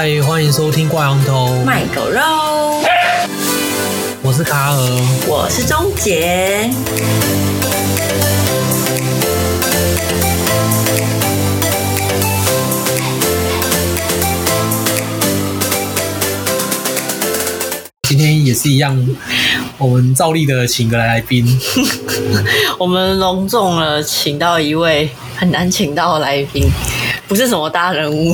[0.00, 2.20] 嗨，欢迎收听挂羊头卖狗肉。
[4.22, 4.78] 我是卡尔，
[5.26, 6.70] 我是钟杰。
[18.08, 18.96] 今天也是一样，
[19.78, 21.44] 我们照例的请个来来宾。
[22.78, 26.70] 我们隆重了，请到一位很难请到的来宾，
[27.26, 28.32] 不是什么大人物，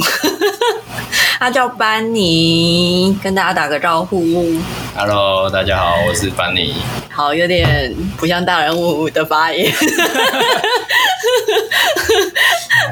[1.44, 4.18] 他叫班尼，跟大家打个招呼。
[4.96, 6.74] Hello，大家好，我是班尼。
[7.10, 9.70] 好，有点不像大人物的发言。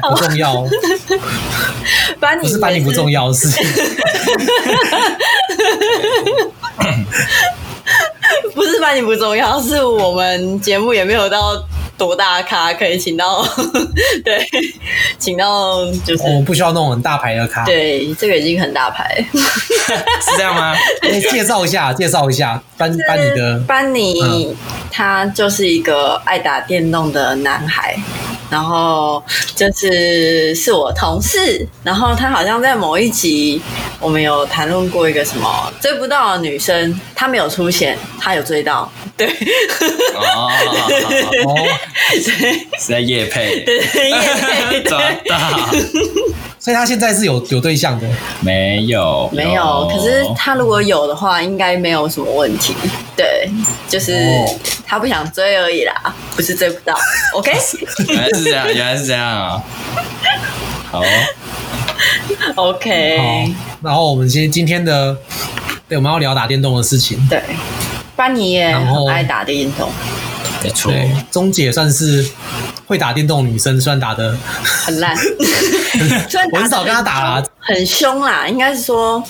[0.07, 0.63] 不重要。
[2.19, 3.65] 班尼不是班尼不重要的事情。
[8.53, 11.55] 不是班尼不重要，是我们节目也没有到
[11.97, 13.45] 多大咖可以请到，
[14.23, 14.45] 对，
[15.17, 20.75] 请到就是我不需要那种很大牌的咖，对，这个已经很大牌， 是这样吗？
[21.31, 24.55] 介绍一下，介绍一下班班尼的班尼，嗯、
[24.91, 27.95] 他就是一个爱打电动的男孩。
[28.49, 29.23] 然后
[29.55, 33.59] 就是是我同事，然后他好像在某一集
[33.99, 39.27] 我们有谈论过一个什么追不到的女生，他没有出现，他有追到，对，
[40.15, 40.49] 哦，
[42.15, 42.31] 是
[42.93, 43.77] 在夜配，对，
[44.09, 44.15] 夜
[44.69, 45.37] 配抓到，
[46.59, 48.07] 所以他现在是有有对象的，
[48.41, 52.73] 没有，没有，可是他如果有的话，应该没有什么问题，
[53.15, 53.49] 对，
[53.87, 54.15] 就是
[54.85, 55.93] 他不想追而已啦，
[56.35, 56.97] 不是追不到
[57.33, 57.51] ，OK？
[58.07, 58.29] 原来。
[58.29, 59.23] 是这样，原来是这样。
[59.27, 59.63] 啊！
[60.89, 61.03] 好
[62.55, 63.17] ，OK。
[63.17, 63.23] 好，
[63.83, 65.15] 然后我们今今天的，
[65.87, 67.19] 对，我们要聊打电动的事情。
[67.29, 67.41] 对，
[68.15, 69.89] 班尼也很爱打电动，
[70.63, 70.91] 没错。
[71.31, 72.25] 钟姐算是
[72.85, 75.15] 会打电动女生，虽然打的很烂，
[76.51, 79.23] 我很少跟她打啦，很凶啦，应该是说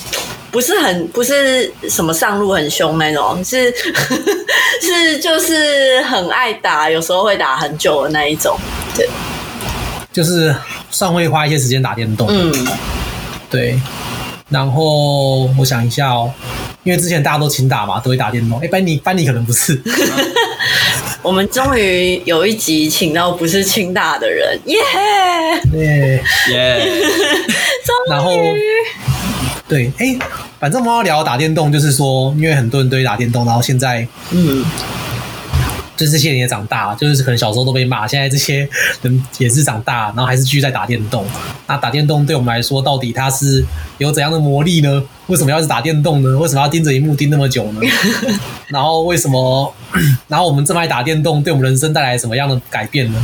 [0.52, 3.74] 不是很不是什么上路很凶那种，是
[4.82, 8.58] 是就是很爱打，有时候会打很久的那一种。
[8.96, 9.08] 对，
[10.12, 10.56] 就是
[10.92, 12.28] 算会花一些时间打电动。
[12.30, 12.54] 嗯，
[13.50, 13.80] 对。
[14.54, 16.32] 然后我想一下哦，
[16.84, 18.60] 因为之前大家都勤打嘛，都会打电动。
[18.60, 19.82] 哎，班尼，班尼可能不是。
[21.24, 24.78] 我们终于有一集请到不是勤打的人，耶
[25.74, 26.86] 耶耶！
[27.84, 28.10] 终于。
[28.10, 28.32] 然后，
[29.68, 30.16] 对，哎，
[30.60, 34.64] 反正我们要聊打电动，就是说，因为很多人都会打电动，然后现在，嗯。
[35.96, 38.68] 就是这些人也长大，就是可能小时候都被骂，现在这些
[39.02, 41.26] 人也是长大，然后还是继续在打电动。
[41.68, 43.64] 那打电动对我们来说，到底它是
[43.98, 45.04] 有怎样的魔力呢？
[45.28, 46.38] 为什么要是打电动呢？
[46.38, 47.82] 为什么要盯着荧幕盯那么久呢？
[48.68, 49.74] 然后为什么？
[50.28, 53.22] 然后我们这么爱打电动，对我们人生带来什么样的改变呢？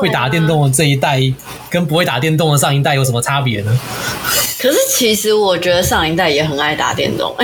[0.00, 1.20] 会打电动的这一代
[1.68, 3.80] 跟不会打电动的上一代有什么差别呢？
[4.58, 7.34] 可是其实我觉得上一代也很爱打电动。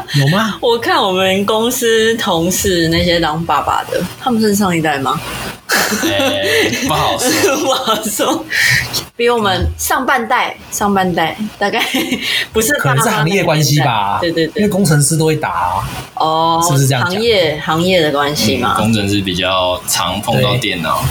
[0.18, 0.58] 有吗？
[0.60, 5.20] 我看我们公司同事那些当爸爸的，他们是上一代吗？
[6.02, 8.44] 欸、不好说， 不好说。
[9.14, 11.82] 比我们上半代，上半代大概
[12.52, 14.18] 不是，可能是行业关系吧？
[14.20, 15.88] 对对对，因为工程师都会打啊。
[16.14, 17.04] 哦，是不是这样？
[17.04, 18.84] 行业行业的关系嘛、嗯？
[18.84, 21.04] 工程师比较常碰到电脑。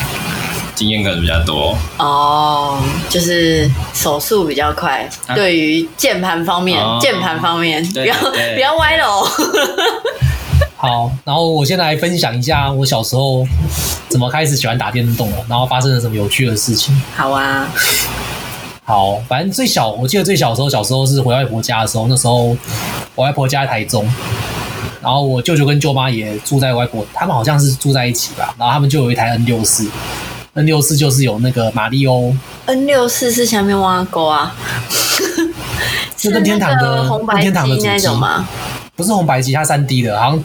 [0.76, 5.08] 经验可能比较多哦，就是手速比较快。
[5.28, 8.16] 啊、对于键盘方面，键盘、哦、方面不要
[8.56, 9.28] 不要歪了哦。
[10.78, 13.46] 好，然后我先来分享一下我小时候
[14.10, 17.00] 怎么开始喜欢打电动，然后发生了什么有趣的事情。
[17.16, 17.68] 好啊，
[18.84, 22.58] 好，反正最小，我记得最小的时候，小时候是回外婆家的时候，那时候
[23.14, 24.12] 我外婆家在台中，
[25.04, 29.88] 然后我舅舅跟舅妈也住在外婆，他们好像是住在一起吧，然后他们就有一台 N 六四。
[30.54, 32.36] N 六四就是有那个马里欧
[32.66, 34.54] ，N 六四是下面挖沟啊，
[36.18, 38.46] 是 任天堂的红白机那种吗？
[38.98, 40.44] 不是红白机，它三 D 的，好像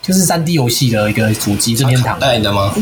[0.00, 2.72] 就是三 D 游戏的一个主机，任天堂带的吗？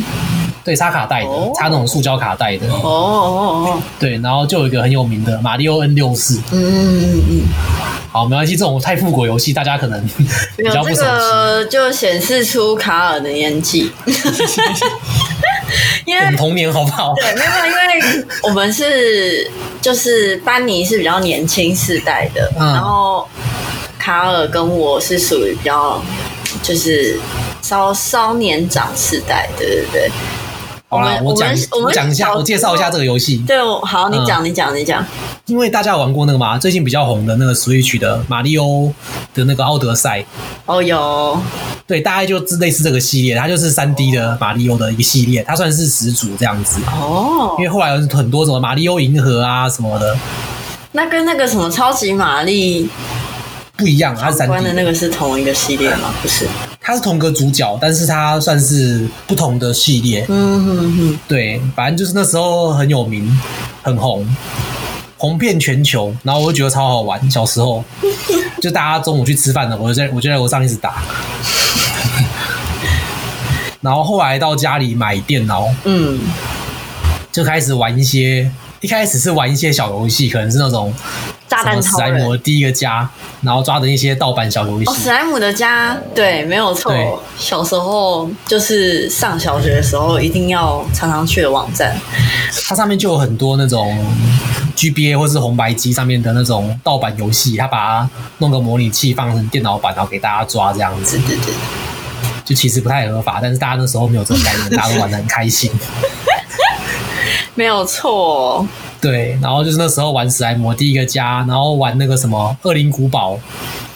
[0.65, 2.69] 对，插卡带的，插那种塑胶卡带的。
[2.69, 6.37] 哦哦哦，对，然后就有一个很有名的马里欧 N 六四。
[6.53, 7.43] 嗯嗯嗯嗯。
[8.13, 10.01] 好，没关系，这种太复古游戏，大家可能
[10.57, 11.01] 比较不熟悉。
[11.01, 13.91] 这个就显示出卡尔的年纪。
[16.09, 17.15] 因为我们童年好不好？
[17.17, 19.49] 对，没有，因为我们是
[19.83, 23.29] 就是班尼是比较年轻世代的，嗯、然后
[23.99, 26.03] 卡尔跟我是属于比较
[26.63, 27.21] 就是
[27.61, 30.11] 稍稍年长世代，对对对。
[30.91, 33.45] 好啦，我讲我们讲一下，我介绍一下这个游戏。
[33.47, 35.05] 对，好，你讲，你讲，你讲。
[35.45, 38.91] 因为大家有玩过那个嘛，最近比较红的那个 Switch 的马里欧
[39.35, 40.25] 的那个奥德赛。
[40.65, 41.39] 哦，有。
[41.87, 46.81] 对，大概就类似这个系列，它就是三 D 的马里欧的一个系列，它算是始祖这样子。
[46.87, 47.55] 哦。
[47.59, 50.17] 因为后来有很多什么马里欧银河啊什么的。
[50.93, 52.89] 那跟那个什么超级玛丽
[53.77, 56.15] 不一样，它是三 D 的那个是同一个系列吗？
[56.23, 56.47] 不是，
[56.89, 60.25] 它是同个主角，但是它算是不同的系列。
[60.31, 63.39] 嗯哼哼，对，反正就是那时候很有名，
[63.83, 64.27] 很红，
[65.19, 66.17] 红遍全球。
[66.23, 67.85] 然后我就觉得超好玩，小时候
[68.63, 71.03] 就大家中午去吃饭了，我就在我就在楼上一直打。
[73.83, 76.19] 然后后来到家里买电脑，嗯，
[77.31, 78.51] 就开始玩一些。
[78.81, 80.93] 一开始是玩一些小游戏，可能是那种
[81.49, 83.09] 炸弹史莱姆的第一个家，
[83.43, 84.85] 然后抓的一些盗版小游戏。
[84.87, 86.95] 哦，史莱姆的家，对，没有错。
[87.37, 91.97] 小时候就是上小学的时候，一定要常常去的网站。
[92.69, 93.99] 它上面就有很多那种
[94.77, 101.19] GBA 或是红白机上面的那种盗版游戏，它把它弄个模拟器放成电脑版，然后给大家抓这样子。
[101.19, 101.55] 对对对。
[102.45, 105.71] 就其实不太合法，但是大家那时候没有这种概念，大家都玩的很开心。
[107.59, 108.65] 没有错，
[109.01, 113.37] 对，然后就是那时候玩史莱姆第一个家，然后玩那个什么恶灵古堡。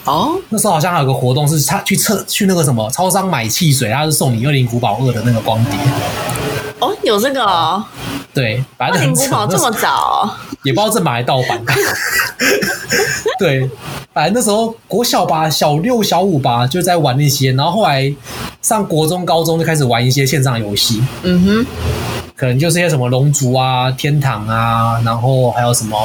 [0.03, 5.79] 哦，那时候好像还有个活动，是他去测去那个什么超商买汽水，他是送你恶灵古堡二的那个光碟。
[6.79, 7.81] 哦，有这个哦。
[8.33, 10.29] 对，恶灵古堡这么早，
[10.63, 11.57] 也不知道正版还盗版。
[13.39, 13.69] 对，
[14.13, 18.13] 反正那时候国小吧，小六小五吧，就在玩那些，然后后来
[18.61, 21.01] 上国中、高中就开始玩一些线上游戏。
[21.21, 21.65] 嗯哼。
[22.43, 25.97] 可能就是些什么龙族啊、天堂啊，然后还有什么，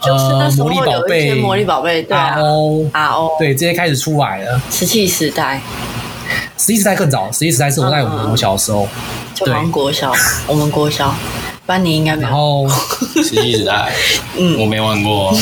[0.00, 4.60] 呃，魔力宝贝、魔力宝贝、对啊，RO、RO，对，这些开始出来了。
[4.68, 5.60] 石器时代，
[6.58, 8.88] 石器时代更早，石器时代是我在我们国小的时候，
[9.32, 10.12] 就我们国小，
[10.48, 11.14] 我们国小。
[11.66, 12.28] 班尼应该没有。
[12.28, 12.68] 然后，
[13.16, 13.92] 石器时代，
[14.38, 15.36] 嗯，我没玩过，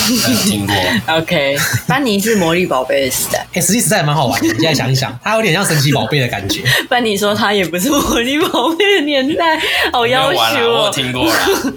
[0.47, 0.75] 听过。
[1.17, 1.57] OK，
[1.87, 3.41] 班尼是魔力宝贝的时代。
[3.53, 4.47] 哎、欸，石器时代也蛮好玩的。
[4.49, 6.63] 你现在想一想，它有点像神奇宝贝的感觉。
[6.89, 9.61] 班尼说他也不是魔力宝贝的年代，
[9.93, 10.85] 好要求我。
[10.85, 11.35] 我听过了。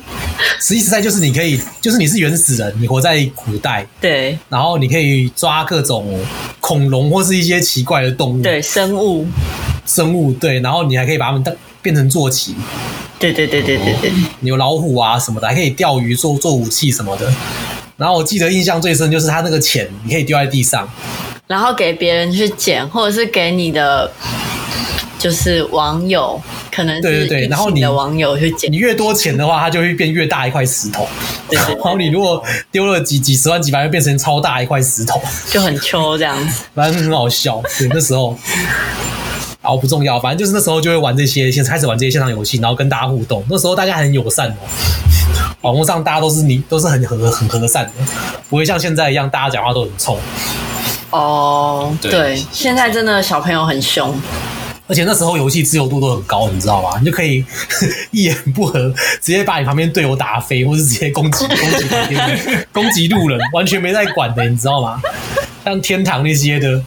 [0.62, 6.18] 石器时代就是你可以，就是你是原始人，你活在古代，对，然后你可以抓各种
[6.60, 9.28] 恐龙或是一些奇怪的动物，对，生物，
[9.86, 12.56] 生物，对，然后你还可以把它们当变成坐骑。
[13.19, 14.12] 对对对对对对，
[14.42, 17.31] 你有老虎啊什么的，还可以钓鱼做做武器什么的。
[17.98, 20.88] 然后我记得印象最深就是他那个钱，你可以丢在地上，
[21.48, 24.12] 然后给别人去捡，或者是给你的
[25.18, 26.40] 就是网友，
[26.72, 28.72] 可能对对对，然后你的网友去捡。
[28.72, 31.08] 你越多钱的话，它就会变越大一块石头。
[31.50, 37.60] 对，对，然后你如果丢了几几十万几百万，变成超大一块石头，就很秋这样子， 反正很好笑。
[37.80, 38.38] 对，那时候。
[39.68, 43.44] 好不重要，反正就是那时候就会玩这些，先开始玩这些线上游戏，然后跟大家互动。
[43.50, 44.56] 那时候大家很友善哦，
[45.60, 47.92] 网络上大家都是你都是很和很和善的，
[48.50, 50.18] 不会像现在一样大家讲话都很冲。
[51.10, 54.18] 哦，对，现在真的小朋友很凶，
[54.88, 56.98] 而且那时候游戏自由度都很高，你知道吗？
[57.00, 57.44] 你就可以
[58.12, 61.86] 一言不合直接把你旁边队友打飞，或是直接攻击攻击
[62.72, 65.02] 攻击路人，完全没在管的，你知道吗？
[65.68, 66.81] 像天堂那些的，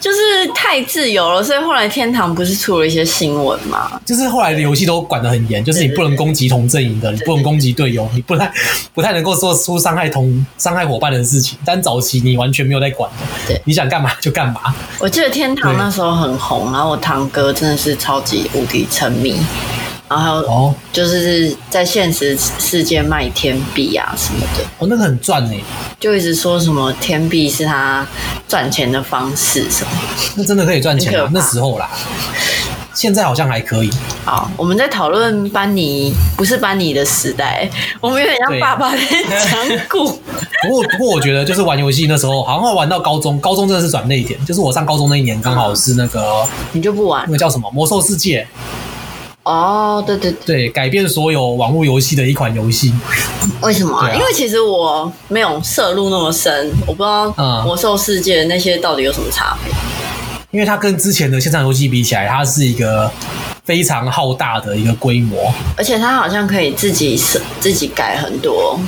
[0.00, 0.16] 就是
[0.54, 4.00] 太自由了，所以后来天堂不是出了一些新闻嘛？
[4.06, 8.50] 就是后来的游戏都管得很严，就是你不能攻击同阵营的，你不能攻击队友，你不太
[8.94, 11.58] 不太能够做出伤害同伤害伙伴的事情。
[11.62, 14.74] 但早期你完全没有在管的，对，你想干嘛就干嘛。
[14.98, 19.36] 我记得天堂那时候很红，然后我堂哥真的是超级无敌沉迷。
[20.12, 25.54] 然后还有就是在现实世界卖天币啊什么的，哦，那个很赚呢，
[25.98, 28.06] 就一直说什么天币是他
[28.46, 29.90] 赚钱的方式什么，
[30.36, 31.30] 那真的可以赚钱啊？
[31.32, 31.88] 那时候啦，
[32.92, 33.90] 现在好像还可以。
[34.26, 37.66] 好，我们在讨论班尼，不是班尼的时代，
[37.98, 40.20] 我们有点像爸爸在讲古。
[40.64, 47.24] 不 过不过，我觉得就是玩游戏那时候，好像玩到高中，高中真的是转捩点，就是我上高中那一年，刚好是那个你就不玩。
[47.26, 47.70] 那个叫什么？
[47.70, 48.46] 魔兽世界。
[49.44, 52.92] 哦，oh, 对对对，对，改变所有网络游戏的一款游戏。
[53.60, 54.08] 为什么啊？
[54.08, 57.28] 啊因为其实我没有涉入那么深，我不知道
[57.64, 59.74] 魔兽世界那些到底有什么差别。
[60.52, 63.10] 因为它跟之前的线上游戏比起来，它是一个
[63.64, 68.78] 非常浩大的一个规模，而且它好像可以自己设、自己改很多。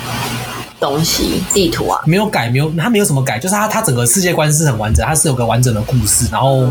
[0.81, 6.69] 东西地图啊，没有改，没有，它没有什么改，就是它它整个世界观是很完整，它是有个完整的故事，然后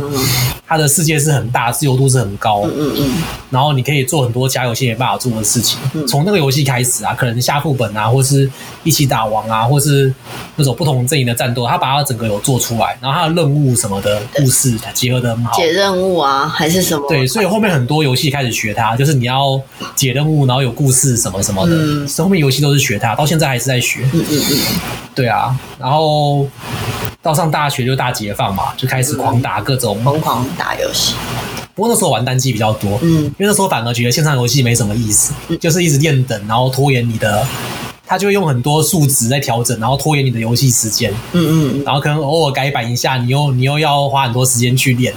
[0.67, 5.79] 它的世界是很大，自由度是很高，嗯嗯嗯，然后你可以做很多其他游戏没办法做的事情。
[6.07, 8.50] 从那个游戏开始啊，可能下副本啊，或是
[8.83, 10.13] 一起打王啊，或是
[10.55, 17.07] 那种不同阵营的战斗，它把它整个有做出来，然后它的任务什么的故事结合的很好，解任务啊还是什么？
[17.07, 19.60] 对，所以后面很多游戏开始学它，就是你要
[19.95, 23.92] 解任务，然后有故事什么什么的，嗯，所以后面游戏都是学它，到现在还是在学。
[24.01, 24.59] 嗯嗯嗯，
[25.13, 26.47] 对啊，然后
[27.21, 31.13] 到上大学就大解放嘛，就开始狂打各种疯狂打游戏。
[31.75, 37.45] 不过那时候玩单机比较多，嗯，因为那时候反而觉得线上游戏没什么意思，嗯、就是一直练等，然后拖延你的
[38.05, 41.12] 他就会用很多数值在调整，然后拖延你的游戏时间。
[41.31, 45.13] 嗯嗯，然后可能偶尔改版一下，你又你又要花很多时间去练。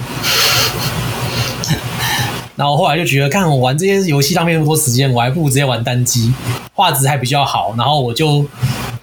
[2.56, 6.32] 然后后来就觉得，看我玩这些游戏浪费那么多时间，我还不如直接玩单机，
[6.74, 8.44] 画质还比较好，然后我就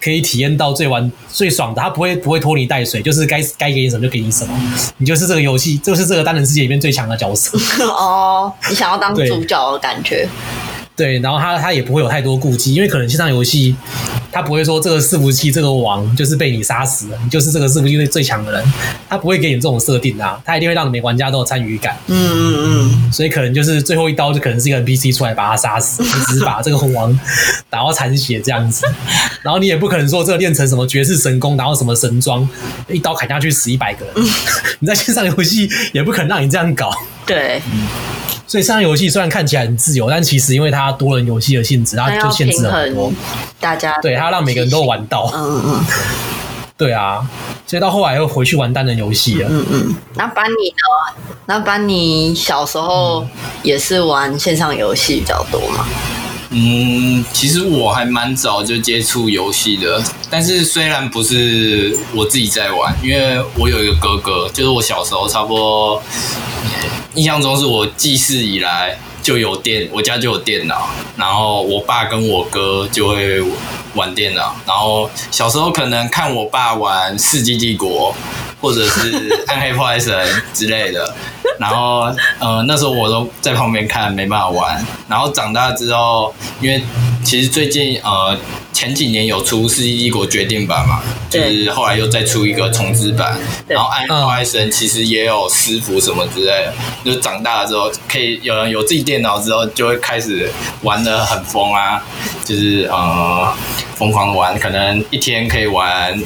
[0.00, 1.80] 可以体验到最玩最爽的。
[1.80, 4.54] 它不会不会拖泥带水，就是该该给你什么就给你什么，
[4.98, 7.56] 你就是这个游戏，就是这个单人世界里面最强的角色。
[7.86, 10.28] 哦，你想要当主角的感觉。
[10.96, 13.74] 对，然后他他也不会有太多顾忌，因为可能线上游戏
[14.34, 18.64] 他不会说这个伺服器这个王就是被你杀死了，你就是这个伺服器最最强的人，
[19.08, 21.96] 他不会给你这种设定啊，他一定会让你每玩家都有参与感。
[22.08, 27.16] 嗯嗯嗯，所以可能就是最后一刀就可能是一个 NPC 出来把他杀死， 只是把这个红王
[27.70, 28.84] 打到残血这样子，
[29.42, 32.48] 然后你也不可能说这个练成什么绝世神功，然后什么神装，
[32.88, 34.14] 一刀砍下去死一百个人，
[34.80, 36.90] 你在线上游戏也不可能让你这样搞。
[37.24, 37.62] 对。
[38.54, 43.12] 所以线上游戏虽然看起来很自由，但其实因为它多人游戏的性质，它就限制很多。
[43.58, 45.28] 大家对它让每个人都玩到。
[45.34, 45.84] 嗯嗯嗯。
[46.78, 47.28] 对啊，
[47.66, 49.48] 所以到后来又回去玩单人游戏了。
[49.50, 49.94] 嗯嗯。
[50.14, 51.34] 那班尼呢？
[51.46, 53.26] 那班尼小时候
[53.64, 55.84] 也是玩线上游戏比较多吗？
[56.56, 66.00] 嗯，其实我还蛮早就接触游戏的，但是虽然不是我自己在玩，因为我有一个哥哥，就是我小时候差不多。
[67.14, 73.42] 印象中是我记事以来就有电，我家就有电脑，然后我爸跟我哥就会
[73.94, 78.14] 玩电脑，然后小时候可能看我爸玩《世纪帝国》
[78.62, 80.12] 或者是《暗黑破坏神》
[80.52, 81.14] 之类的，
[81.58, 86.82] 然后呃那时候我都在旁边看，没办法玩，然后长大之后，因为
[87.24, 88.36] 其实最近呃。
[88.74, 100.50] 前几年有出《世纪帝国》决定版嘛，就是后来又再出一个重置版，然后《暗黑神》其实也有私服什么之类的，就长大了之后可以有人有自己电脑之后，就会开始
[100.82, 102.02] 玩的很疯啊，
[102.44, 103.54] 就是呃
[103.94, 106.20] 疯狂玩，可能一天可以玩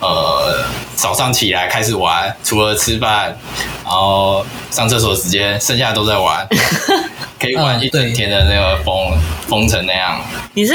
[0.00, 0.64] 呃
[0.96, 3.36] 早上起来开始玩，除了吃饭，
[3.84, 6.46] 然后上厕所时间，剩下都在玩。
[7.40, 8.94] 可以玩一整天的那个疯
[9.48, 10.20] 疯成那样。
[10.52, 10.74] 你是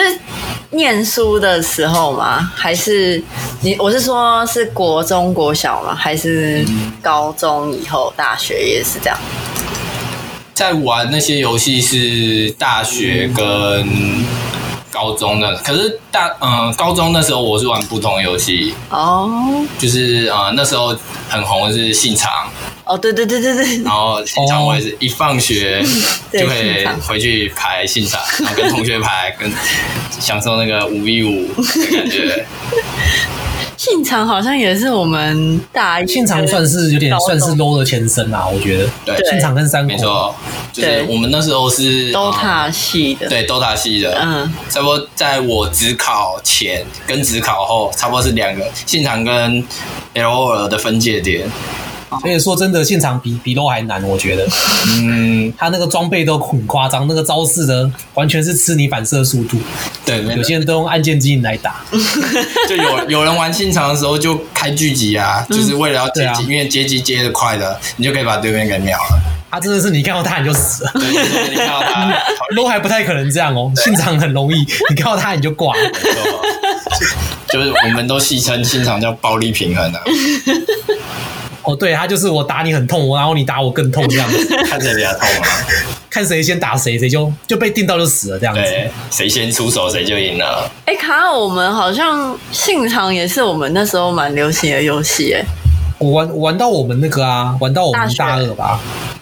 [0.72, 2.52] 念书的时候吗？
[2.56, 3.24] 还是
[3.62, 3.76] 你？
[3.78, 5.94] 我是说，是国中、国小吗？
[5.94, 6.66] 还是
[7.04, 9.18] 高中以后、大学也是这样？
[10.56, 13.88] 在玩那些游戏是大学跟
[14.96, 18.74] 高中的，可是大嗯、呃，高中那时候我是玩不同游戏。
[18.90, 20.96] 哦，就是呃那时候
[21.28, 22.32] 很红的是信长。
[22.86, 25.84] 哦，对对对对对，然后信长我也是一放学
[26.32, 29.52] 就会回去排信长，然后跟同学排，跟
[30.18, 32.46] 享受那个五 v 五的感觉。
[33.86, 38.90] 信长好像也是我们大一，信长算是有点算是 low 的前身啦，我觉得。
[39.06, 40.34] 对，信长跟三国，没错，
[40.74, 49.64] 就是我们那时候是 DOTA 系的，对 DOTA 系的，嗯，差不多在我职考前跟职考后，差不多是两个信长跟
[50.16, 51.48] LOL 的分界点。
[52.22, 54.48] 所以说真的，现场比比 LOL 还难，我觉得。
[55.02, 59.58] 嗯，他那个装备都很夸张，那个招式呢完全是吃你反射速度。
[60.06, 61.84] 对，有些人都用按键机来打。
[62.70, 69.20] 就有有人玩现场的时候就开聚集啊，就是为了要接击，因为接击接的快的，你就可以把对面给秒了。
[69.52, 70.92] 他真的是你看到他你就死了。
[70.96, 71.10] 对，
[71.50, 72.12] 你看到他
[72.56, 74.58] ，LOL 还不太可能这样哦，现场很容易，
[74.90, 75.82] 你看到他你就挂了。
[77.48, 80.02] 就是我们都戏称现场叫暴力平衡的。
[81.66, 85.48] 哦，对，他就是我打你很痛，然后你打我更痛这样子， 看谁比较痛啊？
[86.10, 88.62] 看谁先打谁，谁就就被定到就死了这样子。
[88.62, 90.72] 对，谁先出手谁就赢了。
[90.86, 95.44] 哎、欸，卡，我们好像信长也是我们那时候蛮流行的游戏哎。
[95.98, 98.80] 我玩我玩到我们那个啊，玩到我们大二吧，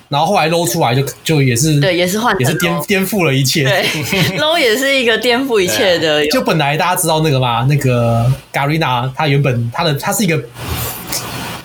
[0.10, 3.64] 然后后来 low 出来就就也是对，也是换也是颠颠覆了一切。
[3.64, 3.84] 对，
[4.38, 6.24] low 也是一个颠覆一切的。
[6.28, 10.40] 就本来大家知道那个嘛，那个 Garena，他原本他的他是一个。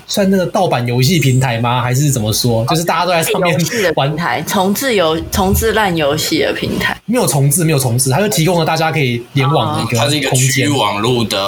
[0.08, 1.82] 算那个盗版游戏平台吗？
[1.82, 2.64] 还是怎么说？
[2.66, 3.56] 就是大家都在上面
[3.94, 11.38] 玩台重置游重置烂游戏的平台，没有重置，没有重置，它就提供了大家可以联网的一个，它是一个区域网络的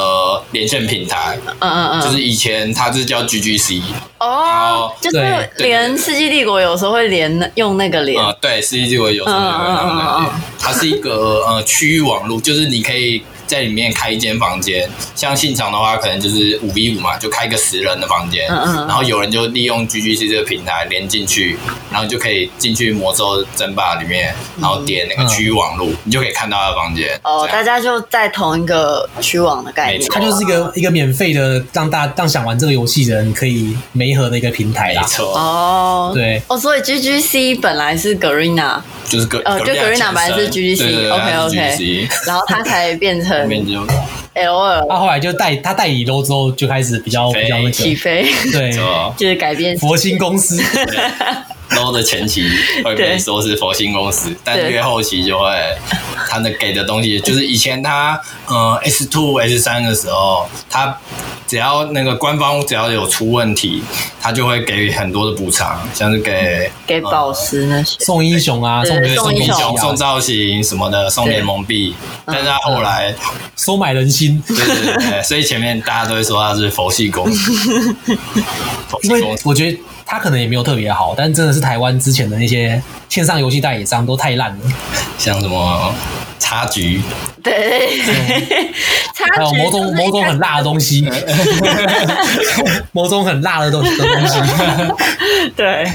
[0.52, 1.38] 连线平台。
[1.58, 3.80] 嗯嗯嗯，就是以前它是叫 GGC
[4.18, 8.22] 哦，就是连世纪帝国有时候会连用那个连。
[8.22, 10.30] 啊，对，世纪帝国有时候会用那个连。
[10.58, 13.22] 它是一个呃区域网络，就是你可以。
[13.50, 21.58] 在里面开一间房间，像信长的话，可能就是五 v 五嘛，就开一个十人的房间，嗯嗯，然后有人就利用 GGC 这个平台连进去，
[21.90, 27.18] 然后就可以进去魔兽争霸里面，然后点那个区域网络，嗯、你就可以看到他的房间。
[27.24, 35.02] 哦，大家就在同一个区网的概念，它就是一个一个免费的，让大让想玩这个游戏的人可以媒合的一个平台啦。
[35.02, 35.34] 没错。
[35.36, 36.40] 哦，对。
[36.46, 43.39] 哦，所以 GGC 本来是 Garena，就是 Garena，呃，就 Garena 本来是 GGC，OK OK，然后它才变成。
[43.40, 43.86] 很后面就
[44.34, 48.72] L 二，他后来就代他代理 low 之后就开始比较比较那个起飞，对，
[49.16, 50.62] 就是改变佛心公司。
[51.70, 52.50] Low 的前期
[52.84, 55.46] 会被说是佛心公司，但越后期就会
[56.28, 60.96] 他的给的东西，就是以前他呃 S two S 三的时候，他
[61.46, 63.82] 只要那个官方只要有出问题，
[64.20, 71.94] 他就会给很多的补偿，像是给给宝石那些送英雄啊，送送英雄、送造型什么的，送联盟币，
[72.26, 73.14] 但是他后来
[73.56, 77.96] 收买人心，对对对，所以前面大家都会说他是佛系公司，
[78.88, 79.42] 佛系公司。
[79.48, 79.78] 我觉得。
[80.10, 84.58] 他可能也没有特别好，但真的是台湾之前的那些线上游戏代理商都太烂了，
[85.16, 85.94] 像什么
[86.40, 87.00] 差局，
[87.44, 88.00] 对，
[89.36, 91.08] 还有某种 某种很辣的东西，
[92.90, 94.40] 某种很辣的东的东西，
[95.54, 95.88] 对。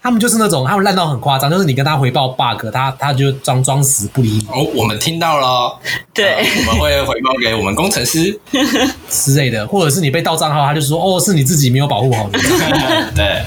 [0.00, 4.46] 他们就是那种，他们烂到很夸张，就是你跟他回报 bug，他他就装装死不理你。
[4.48, 5.76] 哦，我们听到了，
[6.14, 8.38] 对、呃，我们会回报给我们工程师
[9.10, 12.38] 之类的，或者是你被盗账号，他就说哦，是你自己没有保护好你。
[13.14, 13.42] 对，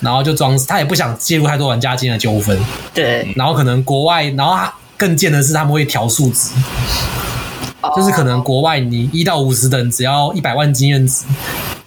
[0.00, 2.58] 然后就装死，他也不想介入太多玩家间的纠纷。
[2.92, 6.50] 对，然后可能国外，然后他更贱的是他们会调数值，
[7.96, 11.24] 就是可能国外你一到五十等只要一百万经验值。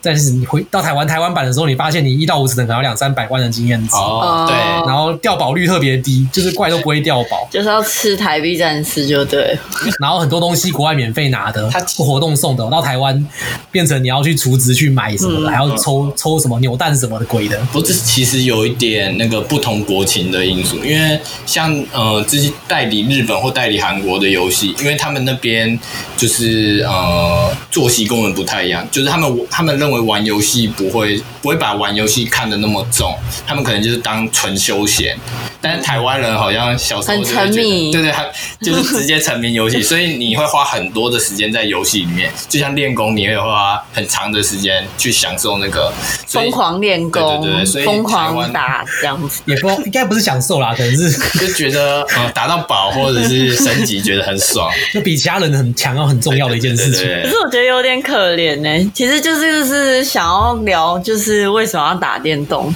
[0.03, 4.55] 但是你回到台湾台湾版的时候，你发现你一到五十等可能要两三百万的经验值哦，对，
[4.85, 9.57] 然后掉宝率特别低，就是怪都不会掉宝，就是要吃台币战士就对。
[10.01, 13.25] 然后很多东西国外免费拿的，它活动送的，到台湾
[13.71, 17.57] 变成你要去储值去买什么的，嗯、还要抽抽什么扭蛋什么的鬼的。
[17.71, 25.79] 不，这其实有一点那个不同国情的因素，因为像呃这些代理日本或代理韩国的游戏，因为他们那边
[26.17, 29.92] 就是呃作息跟我们不太一样，就是他们他们认为。
[29.93, 33.15] 会玩游戏不会不会把玩游戏看得那么重，
[33.45, 35.17] 他们可能就是当纯休闲。
[35.61, 38.25] 但是台湾人好像小时候就很沉迷，对对，他
[38.59, 45.93] 就是直接沉迷游戏， 所以你会花很多的时间在游戏里面，就像练功，你会花很长的时间去享受那个
[46.27, 57.03] 疯狂练功，对对对，所以疯狂打这样子，也不应该不是享受啦，可能是 就觉得呃打到宝或者是升级觉得很爽， 就比其他人很强要很重要的一件事情。
[57.23, 62.73] 可是我觉得有点可怜呢、欸，其实就是就是想要聊，就是为什么要打电动。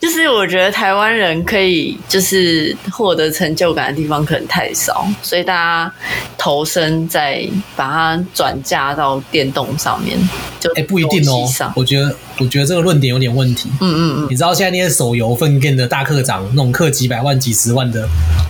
[0.00, 5.90] 就是我觉得台湾人可以就是获得成就感的地方可能太少，所以大家
[6.36, 7.42] 投身在
[7.74, 10.18] 把它转嫁到电动上面，
[10.60, 11.48] 就哎、欸、不一定哦。
[11.74, 13.70] 我觉得我觉得这个论点有点问题。
[13.80, 18.06] 嗯嗯嗯，你知道现在那些手游分店的大课长，那种氪几百万、几十万的，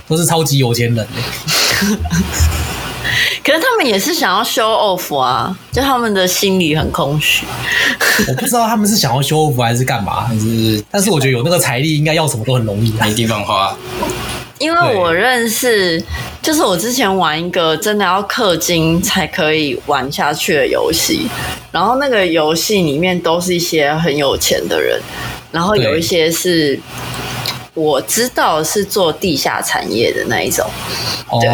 [0.09, 1.07] 都是超级有钱人。
[3.45, 7.45] 可是他们也是想要 show off 啊，就他们的心里很空虚。
[8.27, 13.77] 我不知道他们是想要 show off 还是干嘛，还是，但是我觉得有那个财力，应该要什么都很容易，没地方花。
[14.57, 16.03] 因为我认识，
[16.41, 21.27] 就是我之前玩一个真的要氪金才可以玩下去的游戏，
[21.71, 24.99] 然后那个游戏里面都是一些很有钱的人，
[25.51, 26.79] 然后有一些是。
[27.75, 30.65] 我知道是做地下产业的那一种，
[31.41, 31.49] 对，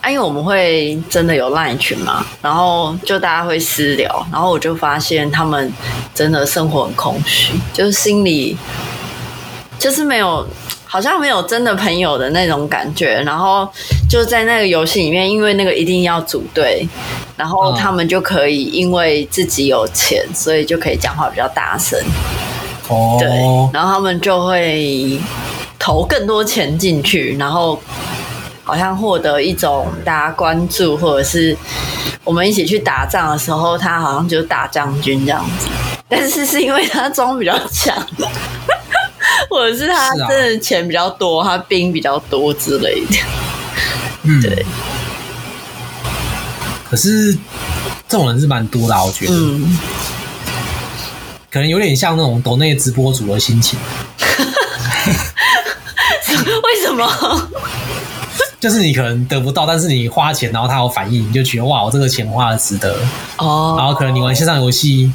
[0.00, 5.72] 啊，因为我们会真的有 LINE 群嘛，然后就大家会私聊，然后我就发现他们
[6.12, 8.56] 真的生活很空虚，就是心里
[9.78, 10.44] 就是没有，
[10.84, 13.68] 好像没有真的朋友的那种感觉，然后
[14.10, 16.84] 就在那个游戏里面，因为那个一定要组队，
[17.36, 21.96] 然后他们就可以因为自己有钱，所以就可以讲话比较大声。
[22.88, 23.28] 哦，对，
[23.72, 25.18] 然后他们就会
[25.78, 27.80] 投更多钱进去，然后
[28.62, 31.56] 好像获得一种大家关注，或者是
[32.24, 35.68] 我们一起去打仗的时候，他好像就是大将军这样子。
[36.08, 37.96] 但是是因为他装比较强，
[39.48, 43.16] 或者是他真的钱比较多，他兵比较多之类的。
[44.22, 44.64] 嗯，对。
[46.88, 47.34] 可是
[48.06, 49.32] 这种人是蛮多的，我觉得。
[49.32, 49.78] 嗯。
[51.54, 53.78] 可能有点像那种抖内直播主的心情，
[56.28, 57.48] 为什么？
[58.58, 62.98] 就是你可能得不到，但是你花钱，然后他有反应，你就觉得哇，我这个钱花的值得
[63.36, 63.76] 哦。
[63.78, 65.12] 然后可能你玩线上游戏，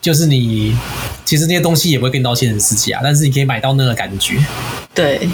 [0.00, 0.76] 就是你
[1.24, 4.44] 其实那些东西也不会跟到现实世界啊，但是你可以买到那个感觉，
[4.92, 5.28] 对。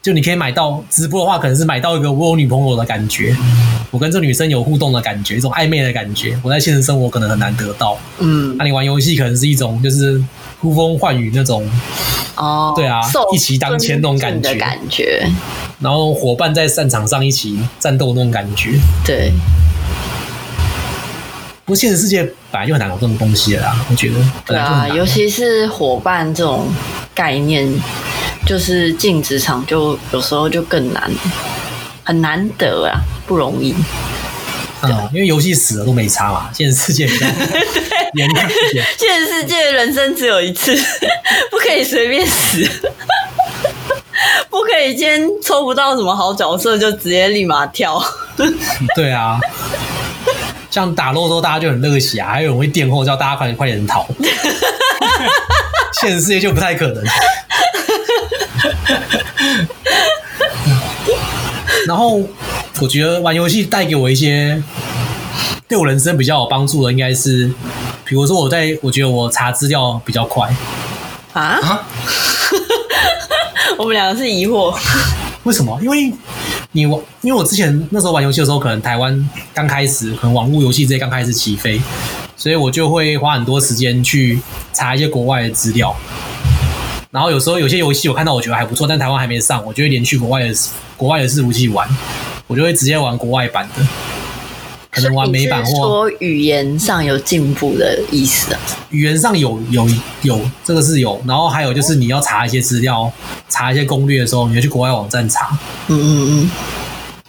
[0.00, 3.36] 就你可以买到直播的话，可能是买到一个我有女朋友的感觉，
[3.90, 7.98] 我跟这女生有互动的感觉，一种暧昧的感觉，我在现实生活可能很难得到。
[8.18, 10.22] 嗯，那你玩游戏可能是一种就是
[10.60, 11.68] 呼风唤雨那种，
[12.36, 13.00] 哦，对啊，
[13.32, 15.26] 一骑当千那种感觉，感觉，
[15.80, 19.32] 然后伙伴在战场上一起战斗那种感觉，对。
[21.64, 24.14] 不过现实世界本来就很难有这种东西了啦，我觉得。
[24.46, 26.66] 对啊，尤其是伙伴这种
[27.14, 27.70] 概念。
[28.46, 31.10] 就是进职场就有时候就更难，
[32.08, 33.74] 很难得啊，不容易。
[34.80, 37.26] 嗯，因为游戏死了都没差嘛，现实世界比较
[38.14, 38.82] 严格一点。
[38.96, 40.74] 现实世界人生只有一次，
[41.52, 42.66] 不可以随便死，
[44.48, 48.02] 不可以今天抽不到什么好角色就直接立马跳。
[48.96, 49.38] 对啊，
[50.70, 54.06] 像打洛州大家就很热血啊，还有人会电后叫大家快点快点逃。
[56.00, 57.04] 现实世界就不太可能。
[61.88, 62.20] 然后
[62.82, 64.62] 我觉得玩游戏带给我一些
[65.66, 67.50] 对我人生比较有帮助的，应该是，
[68.04, 70.54] 比如说我在我觉得我查资料比较快
[71.32, 71.58] 啊。
[73.78, 74.76] 我们两个是疑惑，
[75.44, 75.78] 为什么？
[75.80, 76.12] 因为
[76.72, 81.80] 你玩，因为我之前那时候玩游戏的时候，可能台湾刚开始，可能网络游戏这些刚开始起飞，
[82.36, 84.40] 所以我就会花很多时间去
[84.74, 85.96] 查一些国外的资料。
[87.10, 90.54] 然后有时候有些游戏我看到我觉得还不错，但台湾还没上，我就会连去国外的
[90.96, 91.88] 国外的伺服器玩，
[92.46, 93.86] 我就会直接玩国外版的，
[94.90, 98.60] 可能玩美版或说语言上有进步的意思啊。
[98.90, 99.88] 语言上有有
[100.22, 103.10] 有这个是有，然后还有就是你要查一些资料、
[103.48, 105.58] 查一些攻略的时候，你要去国外网站查。
[105.88, 106.50] 嗯嗯嗯。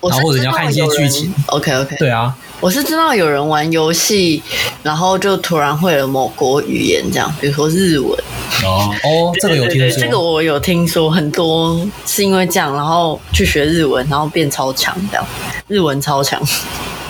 [0.01, 1.33] 然后或者你要看一些剧情。
[1.47, 1.95] OK OK。
[1.97, 2.35] 对啊。
[2.62, 4.43] 我是知道有人玩游戏，
[4.83, 8.12] 然后就突然会了某国语言，这样，比如说日文。
[8.65, 9.99] 哦哦，这个有听说。
[10.01, 15.25] 这个我有听说，很多是因为这样，然后去学日文，然后变超强，这样，
[15.69, 16.38] 日文超强。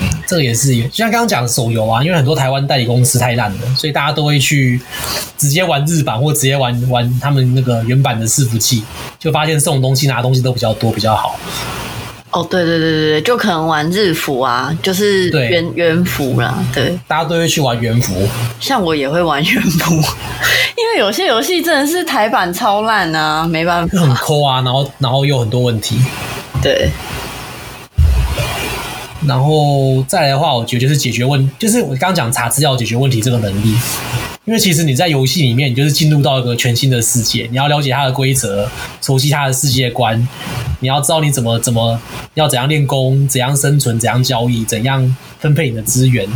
[0.01, 4.79] 嗯，这个也是，就像刚刚讲的手游啊，因为很多台湾代理公司太烂了，所以大家都会去
[5.35, 8.83] 直接玩日版，或直接玩玩他们那个原版的伺服器，
[9.17, 11.39] 就发现送东西拿东西都比较多，比较好。
[12.31, 18.27] 哦，对对对对对，就可能玩日服啊，就是原原服啦，对，大家都会去玩原服。
[18.59, 19.95] 像我也会玩原服，
[20.77, 25.99] 因为有些游戏真的是台版超烂啊，没办法，很抠啊，然后然后又很多问题。
[26.61, 26.89] 对，
[29.25, 33.75] 然后再来的话，我觉得就是解决问，就是我刚刚讲查资料解决问题这个能力。
[34.49, 38.67] 因为其实你在游戏里面，你就是进入到一个全新的世界，你要了解它的规则，
[38.99, 40.27] 熟悉它的世界观，
[40.79, 42.01] 你要知道你怎么怎么
[42.33, 46.27] 要怎样练功，怎样生存，怎样交易，怎样分配你的资源。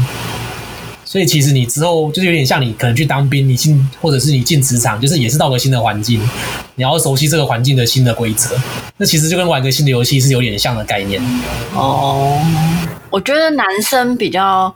[1.04, 6.22] 所以其实你之后就是有点像你可能去当兵，你进或者是你进职场，就是也是到个新的环境，
[6.76, 8.56] 你要熟悉这个环境的新的规则。
[8.98, 11.20] 那其实就跟玩个新的游戏是有点像的概念。
[11.74, 12.40] 哦，
[13.14, 14.74] 我觉得男生比较。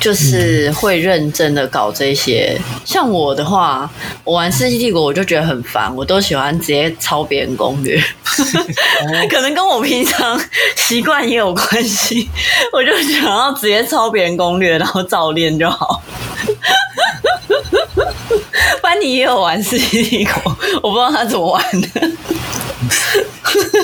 [0.00, 3.90] 就是会认真的搞这些，像我的话，
[4.22, 8.00] 我玩《世纪帝国》我就觉得很烦，我都喜欢直接抄别人攻略，
[9.28, 10.40] 可能跟我平常
[10.76, 12.30] 习惯也有关系，
[12.72, 16.00] 我就想要直接抄别人攻略，然后照练就好。
[18.80, 21.88] 班尼也有玩《世纪帝国》，我不知道他怎么玩的。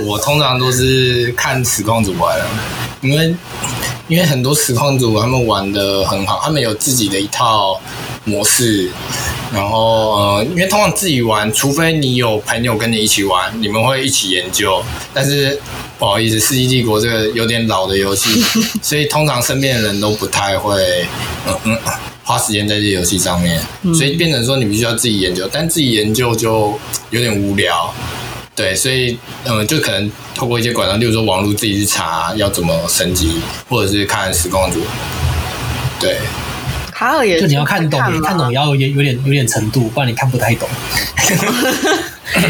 [0.04, 2.38] 我通常都是看实况主玩，
[3.04, 3.34] 因为。
[4.06, 7.80] 因为很多实况组他们玩的很好，他们有自己的一套
[8.24, 8.90] 模式，
[9.50, 14.84] 然后呃，因为通常自己玩，除非你有朋友跟你一起玩，你们会一起研究。
[15.14, 15.58] 但是
[15.98, 18.44] 不好意思，《世纪帝国》这个有点老的游戏，
[18.82, 21.06] 所以通常身边的人都不太会
[21.46, 21.78] 嗯嗯
[22.24, 23.58] 花时间在这游戏上面，
[23.94, 27.90] 所以变成说你必须要自己研究，但自己研究就有点无聊。
[28.56, 34.80] 对，所以嗯，就可能透过一些管道，例如说网络自己去查要怎么升级，或者是看实况主。
[35.98, 36.18] 对，
[36.92, 40.68] 卡尔也是就你要看懂，看懂也要有有点有点程度，不然你看不太懂。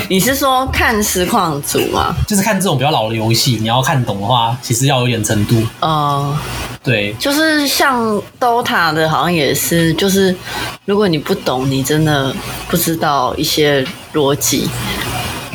[0.09, 2.15] 你是说看实况组吗？
[2.29, 5.63] 就是看这种比较老的游戏，你要看懂的话，其实要有点程度。
[5.81, 8.03] 哦、uh，对，就是像
[8.39, 10.35] DOTA 的，好像也是，就是
[10.85, 12.35] 如果你不懂，你真的
[12.69, 14.69] 不知道一些逻辑。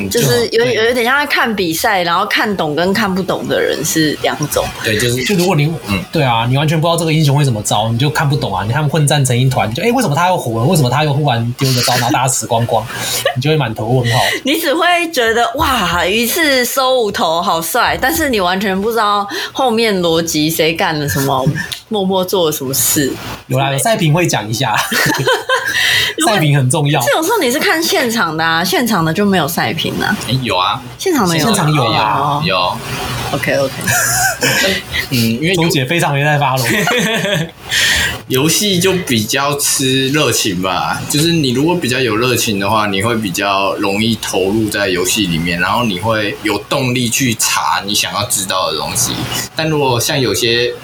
[0.08, 4.64] 就是有有有点像在看比赛，然后看懂跟看不懂的人是两种。
[4.84, 8.64] 对，就是就如果你嗯，对啊，你完全不知道这个英雄会怎么招，你就看不懂啊。
[8.66, 10.66] 你看混战成一团，就哎、欸，为什么他又火了？
[10.66, 12.86] 为什么他又忽然丢个招，然后大家死光光？
[13.34, 14.20] 你就会满头问号。
[14.44, 14.82] 你只会
[15.12, 21.44] 觉得哇，一次收五头好帅，但是你完全不知道后面逻辑谁干了什么，
[21.90, 23.12] 默默做了什么事。
[23.48, 24.74] 有啦，有赛评会讲一下。
[26.26, 27.00] 赛评很重要。
[27.00, 30.16] 这种时候你是看现场的啊，现场的就没有赛评啊。
[30.42, 32.76] 有啊，现场的有，现场有啊，哦、有。
[33.32, 33.72] OK OK。
[35.10, 36.62] 嗯，因为钟姐非常没在发了。
[38.28, 49.12] 游戏就比较吃热情吧，就是你如果比较有热情的话，你会比较容易投入在游戏里面，然后你会有动力去查你想要知道的东西。
[49.56, 50.74] 但如果像有些，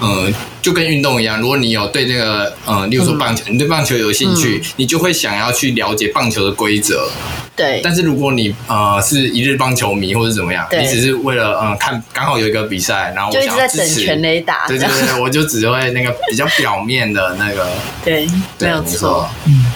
[0.00, 0.32] 嗯。
[0.66, 7.08] 就跟运动一样，如果你有对那个呃，例如说棒球，嗯、你对棒球有兴趣，嗯、你就会想要去了解棒球的规则。
[7.54, 7.80] 对。
[7.84, 14.66] 但是如果你呃是一日棒球迷或者怎么样，你只是为了嗯、呃、看刚好有一个比赛，然后我想要支持，就一直在等全垒打。
[14.66, 17.70] 对对对，我就只会那个比较表面的那个。
[18.04, 18.26] 对，
[18.58, 19.30] 对没有错。
[19.44, 19.66] 嗯。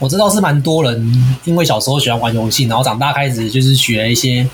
[0.00, 4.44] 我知道是蛮多人，因为小时候喜欢玩游戏，然后长大开始就是学一些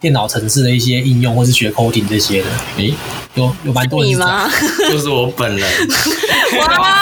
[0.00, 2.48] 电脑程式的一些应用，或是学 coding 这些的。
[2.78, 2.92] 诶，
[3.34, 4.50] 有有蛮多人是这样。
[4.50, 4.90] 你吗？
[4.90, 5.70] 就是我本人。
[6.58, 6.98] 哇！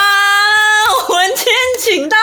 [1.79, 2.17] 请到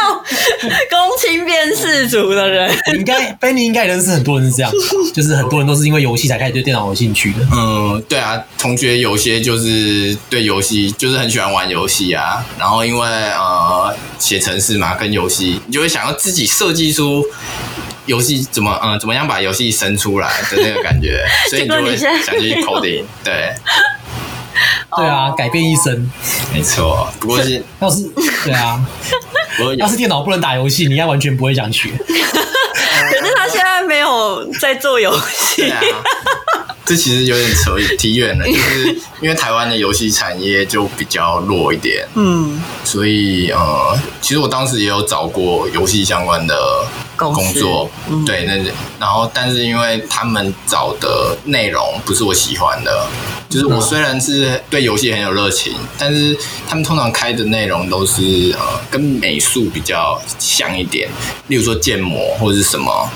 [0.89, 4.72] 公亲变世族的人，你应该 Benny 应该认识很多人是这样，
[5.13, 7.39] 就是很多人都是因为游戏才开始对电脑有兴趣的。
[7.52, 17.24] 嗯，对啊，同学有些就是对游戏就是很喜欢玩游戏啊，然后因为呃写程式嘛，跟游戏，你就会想要自己设计出
[18.06, 23.54] 游戏怎么嗯怎么样把游戏生出来的那个感觉，所以你就会想去 coding，对。
[24.95, 26.12] 对啊，改变一生，
[26.54, 27.08] 没错。
[27.19, 28.10] 不过是要是
[28.43, 28.80] 对啊，
[29.78, 31.89] 要是电脑不能打游戏，你应该完全不会想学。
[32.06, 35.69] 可是他现在没有在做游戏。
[35.69, 35.80] 啊、
[36.86, 42.08] 这其实有点扯提远了，就是因为台湾的游戏产业就比较弱一点。
[42.15, 48.56] 嗯，所以呃，其实我当时也有找过游戏相关的工作，嗯、对，那
[48.99, 53.08] 然后但是因为他们找的内容不是我喜欢的。
[53.54, 56.36] 就是我虽然是对游戏很有热情，但是
[56.68, 61.08] 他们通常开的内容都是呃跟美术比较像一点，
[61.50, 63.08] 例如说建模或者是什么，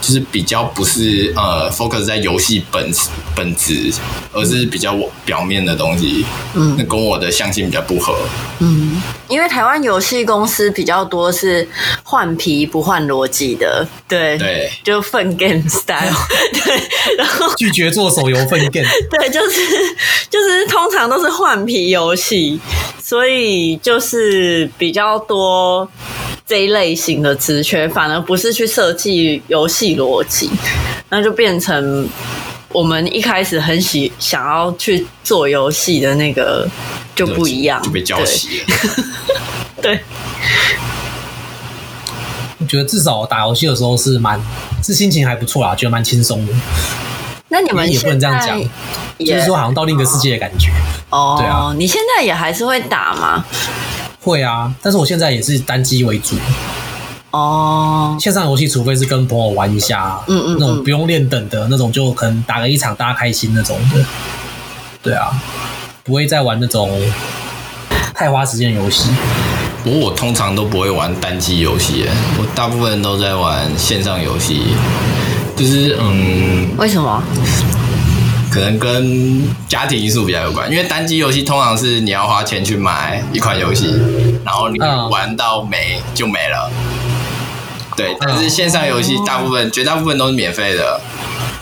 [0.00, 2.92] 就是比较不是呃 focus 在游戏本
[3.36, 3.92] 本质，
[4.32, 6.26] 而是比较表面的东西。
[6.54, 8.16] 嗯，那跟我的相性比较不合。
[8.58, 9.00] 嗯，
[9.34, 11.66] 因为台湾游戏公司比较多是
[12.02, 16.14] 换皮不换逻辑的，对对，就粪 game style，
[16.64, 19.60] 对，然后拒绝做手游粪 game， 对，就是。
[20.30, 22.58] 就是通常都是换皮游戏，
[23.00, 25.88] 所以就是比较多
[26.44, 30.50] 这一类型的职缺，反而不是去设计游戏逻辑，
[31.08, 32.08] 那就变成
[32.70, 36.68] 我们一开始很喜想要去做游戏的那个
[37.14, 39.04] 就不一样，就被浇熄了。
[39.82, 40.00] 对，
[42.58, 44.40] 我觉得至少打游戏的时候是蛮
[44.82, 46.52] 是心情还不错啦，觉得蛮轻松的。
[47.48, 48.60] 那你们也不能这样讲，
[49.18, 50.70] 就是说好像到另一个世界的感觉。
[51.10, 53.44] 哦，对啊，你现在也还是会打吗？
[54.20, 56.36] 会啊，但是我现在也是单机为主。
[57.30, 64.04] 哦，线上游戏除非是跟朋友玩一下，嗯嗯，那种不用练等的那种，就可能打个一场大家开心那种的。
[65.02, 65.30] 对啊，
[66.04, 67.00] 不会再玩那种
[68.14, 69.08] 太花时间的游戏。
[69.82, 72.04] 不过我通常都不会玩单机游戏，
[72.38, 74.74] 我大部分都在玩线上游戏。
[75.56, 77.22] 就是嗯，为什么？
[78.50, 83.94] 可能跟家庭因素比较有关，因为单机游戏通常是你要花钱去买一款游戏，
[84.44, 84.78] 然后你
[85.10, 86.70] 玩到没就没了。
[87.96, 91.00] 对，但是线上游戏大部分、绝大部分都是免费的，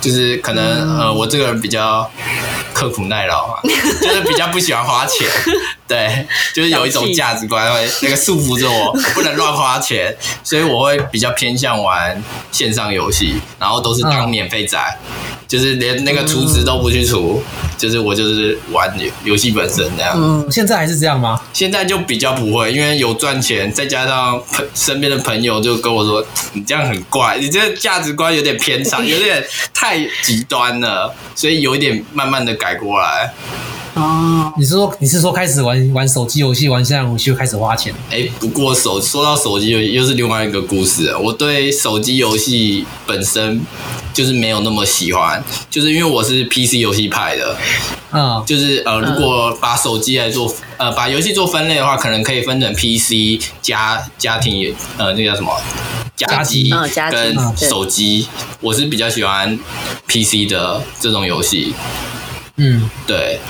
[0.01, 2.11] 就是可能呃，我这个人比较
[2.83, 3.55] 刻苦耐劳嘛，
[4.03, 5.27] 就是比较不喜欢花钱。
[5.87, 14.79] 对，就是有一种价值观会那个束缚着我，不能乱花钱，所以我会比较偏向玩线上游戏，然后都是当免费仔，
[15.47, 17.43] 就是连那个厨子都不去除，
[17.77, 20.15] 就是我就是玩游游戏本身这样。
[20.17, 21.39] 嗯，现在还是这样吗？
[21.53, 33.33] 现在就比较不会，因为有赚钱，再加上朋身边的朋友就跟我说，你这样很怪，你这个价值观有点偏差， 有点太极端了，所以有一点慢慢的改过来。
[33.95, 37.93] 哦，你是说你是说开始玩玩手机游戏，玩线上游戏就开始花钱？
[38.09, 41.19] 哎、欸，不过手说到手机游戏，又是另外一个故事了。
[41.19, 43.61] 我对手机游戏本身
[44.15, 47.55] 就是没有那么喜欢，就是因为我是 PC 游戏派的。
[48.13, 55.55] 嗯，就是呃，如果把手机来做呃，把游戏做分类的话，可能可以分成 PC 家家庭呃，那个叫什么
[56.17, 56.73] 家机
[57.11, 58.27] 跟手机。
[58.63, 59.59] 我是比较喜欢
[60.07, 61.75] PC 的这种游戏。
[62.65, 63.41] 嗯，对，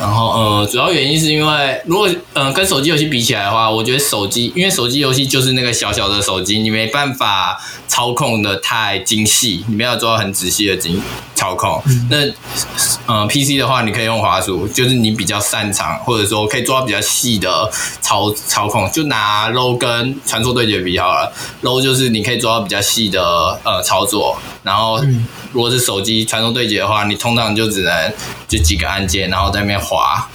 [0.00, 11.02] 然后呃，主要原因是因为如果呃跟手机游戏比起来的话，我觉得手机因为手机游戏就是那个小小的手机，你没办法操控的太精细，你没有做到很仔细的精
[11.34, 11.82] 操控。
[11.86, 18.90] 嗯、那呃 PC 的话，你可以用滑鼠，就是你比较擅长或者说可以做到比较细的操操控。
[18.90, 21.30] 就拿 low 跟传说对决比好了
[21.62, 24.98] ，low 就是你可以做到比较细的呃操作，然后。
[25.00, 28.12] 嗯如果是手机传说对决的话，你通常就只能
[28.48, 30.28] 就几个按键，然后在那边滑，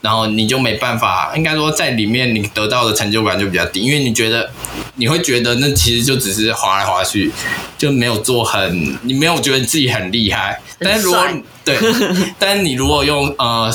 [0.00, 4.50] 然后你就没办法，应该说在里面你得到的成就感就比较低，因为你觉得
[4.96, 7.30] 你会觉得那其实就只是滑来滑去，
[7.78, 10.60] 就没有做很，你没有觉得自己很厉害。
[10.80, 11.24] 但是如果
[11.64, 11.78] 对，
[12.38, 13.72] 但是你如果用呃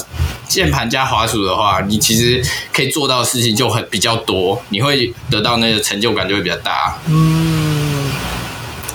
[0.49, 6.97] 键盘加滑鼠的话，你其实可以做到的事情就很比较多，你会得到那个成就感就会比较大。
[7.07, 8.11] 嗯，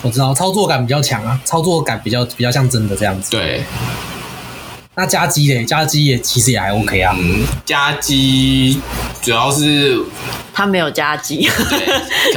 [0.03, 3.31] 我知道操作感比较强啊，操作感比较比较像真的这样子。
[3.31, 3.63] 对。
[4.95, 5.65] 那加鸡嘞？
[5.65, 7.15] 加鸡也其实也还 OK 啊。
[7.17, 8.79] 嗯，加鸡
[9.21, 9.99] 主要是
[10.53, 11.49] 他没有加鸡，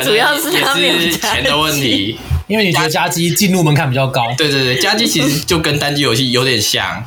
[0.02, 2.18] 主要是他没有钱的问题。
[2.46, 4.32] 因为你觉得加鸡进入门槛比较高。
[4.38, 7.04] 对对对，加鸡其实就跟单机游戏有点像。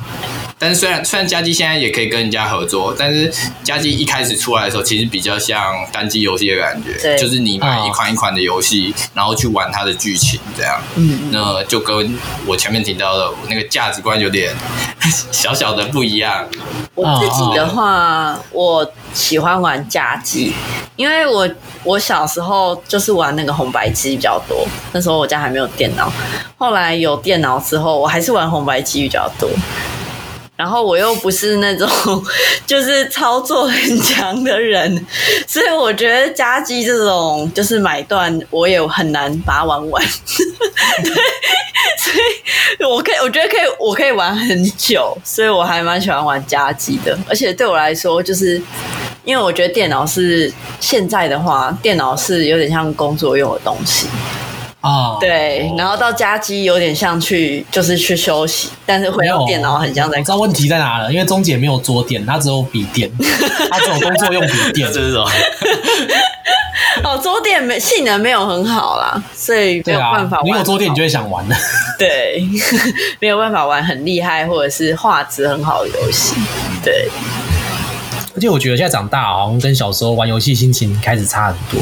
[0.62, 3.32] 但是虽然虽然家机现在也可以跟人家合作，但是
[3.64, 10.78] 家机一开始出来的时候，其实比较像单机游戏的感觉，就是你买一款一款的游戏，哦、然后去玩它的剧情这样。
[10.96, 12.14] 嗯，那就跟
[12.46, 14.54] 我前面提到的那个价值观有点
[15.32, 16.46] 小小的不一样。
[16.94, 20.52] 我自己的话，哦、我喜欢玩家机，
[20.96, 21.48] 因为我
[21.84, 26.12] 我小时候就是玩那个红白机比较多，那时候我家还没有电脑，
[26.58, 29.48] 后来有电脑之后，我还是玩红白机比较多。
[30.60, 31.88] 然后我又不是那种
[32.66, 35.06] 就是操作很强的人，
[35.48, 40.04] 所以我觉得加机这种就是买断，我也很难把它玩完。
[41.02, 41.14] 对，
[41.96, 42.12] 所
[42.78, 47.18] 以我可以，我觉得可以，我可以玩很久，所以我还蛮喜欢玩加机的。
[47.26, 48.60] 而且对我来说，就是
[49.24, 54.08] 因为我觉得电脑是现在的话，电脑是有点像工作用的东西。
[54.80, 60.20] 啊，对，然后到家机有点像去，就是去休息，但是回到电脑很像在。
[60.22, 61.12] 知道问题在哪了？
[61.12, 63.10] 因为中姐没有桌垫，她只有笔电，
[63.70, 65.26] 她只有工作用笔电， 这种。
[67.04, 70.46] 哦，桌垫没性能没有很好啦，所以没有办法玩。
[70.46, 71.54] 你有桌垫，你就会想玩的。
[71.98, 72.42] 对，
[73.20, 76.34] 没有办法玩很厉害或者是画质很好的游戏。
[76.82, 77.08] 对。
[78.34, 81.80] 而且我觉得现在长大，好像跟小时候玩游戏心情开始差很多。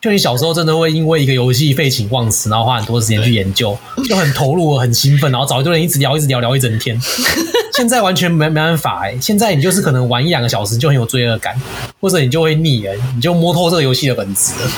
[0.00, 3.76] 就你小时候真的会因为一个游戏废寝忘食，然后花很多时间去研究，
[4.08, 6.98] 就很投入、很兴奋，然后找一堆人一直聊、一直聊、聊一整天。
[7.76, 9.18] 现在完全没没办法哎、欸！
[9.20, 11.54] 现在你就是可能玩一两个小时就很有罪恶感，
[12.00, 14.70] 或者你就会腻了，你就摸透这个游戏的本质了。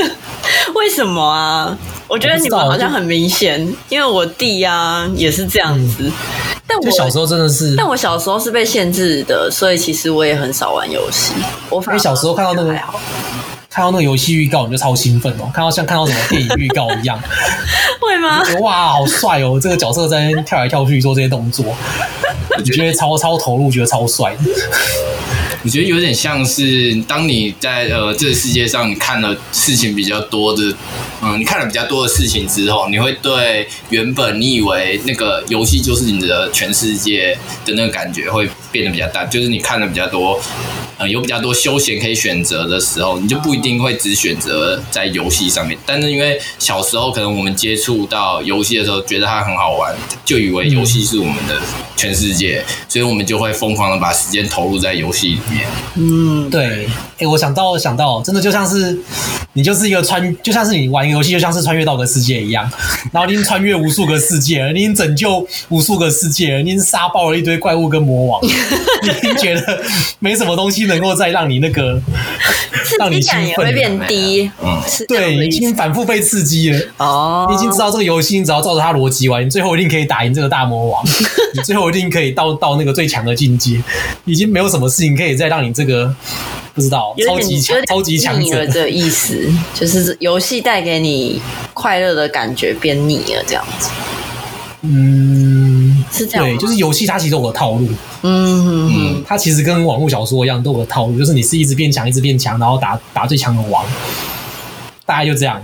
[0.74, 1.76] 为什么啊？
[2.08, 6.04] 我觉得你们好像很明显，因为我弟啊也是这样子。
[6.04, 6.12] 嗯、
[6.66, 11.34] 但我小时候真的是，但我小时候是被限制的，所以其实我也很少玩游戏。
[11.68, 12.74] 我反而小时候看到那个。
[13.72, 15.50] 看到那个游戏预告，你就超兴奋哦！
[15.54, 17.18] 看到像看到什么电影预告一样，
[17.98, 18.42] 会吗？
[18.60, 19.58] 哇，好帅哦！
[19.58, 21.74] 这个角色在跳来跳去做这些动作，
[22.58, 24.36] 我觉得超超投入，觉得超帅。
[25.64, 30.74] 我觉得有点像是当你在呃这个世界上你看了事情比较多的，
[31.22, 40.40] 嗯，你看了比较多的事情之后，你会对原本你以为那个游戏就是你的全世界的那个感觉会变得比较大，就是你看了比较多。
[41.08, 45.76] 有比较多休闲可以选择的时候，你就不一定会只选择在游戏上面。
[45.84, 49.92] 但是因为小时候可能我们接触到游戏的时候，觉得它很好玩，
[50.24, 51.60] 就以为游戏是我们的
[51.96, 55.66] 全世界，所以我们就会疯狂的把时间投入在游戏里面。
[55.96, 56.88] 嗯，对。
[57.26, 58.98] 我想到，想到，真的就像是
[59.52, 62.70] 你就是一个穿，就像是你玩游戏，就像是穿越到个世界一样。
[63.12, 69.82] 然后你已经穿越无数个世界了，你已经拯救无数个世界了，你已经杀爆了一堆怪物跟魔王，你已经觉得
[70.18, 72.00] 没什么东西能够再让你那个
[72.98, 74.50] 让你兴奋也会变低。
[74.62, 76.80] 嗯，对，已经反复被刺激了。
[76.98, 81.02] 哦，你已经知道这个游戏，你只要照着它逻辑玩，你最后一定可以打赢这个大魔王，
[81.54, 83.82] 你最后一定可以到到那个最强的境界。
[84.24, 86.14] 已经没有什么事情可以再让你这个
[86.74, 89.46] 不知道超级强、超级强者的意思，
[89.78, 91.40] 就是游戏带给你
[91.74, 93.88] 快乐的感觉变腻了，这样子。
[94.82, 96.44] 嗯，是这样。
[96.44, 97.88] 对，就是游戏它其实有个套路。
[98.22, 103.84] 嗯嗯，它其实跟网络小说一样，都有个套路，就是你是一直变强，一直变强，然后打打最强的王。
[105.04, 105.60] 大概就这样。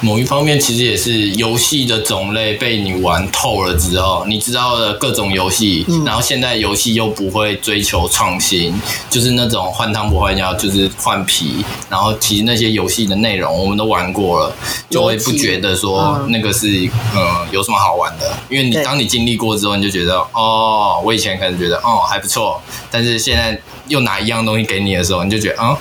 [0.00, 11.64] 某一方面，其实也是游戏的种类被你玩透了之后，你知道了各种游戏，嗯、然后现在游戏又不会追求创新，就是那种换汤不换药，就是换皮。
[11.88, 14.54] 然后其实那些游戏的内容我们都玩过了，
[14.90, 25.74] 就会不觉得说那个是嗯，嗯有什么好玩的，因为你当你经历过之后，你就觉得哦，我以前可能觉得哦还不错，但是现在又拿一样东西给你的时候，你就觉得嗯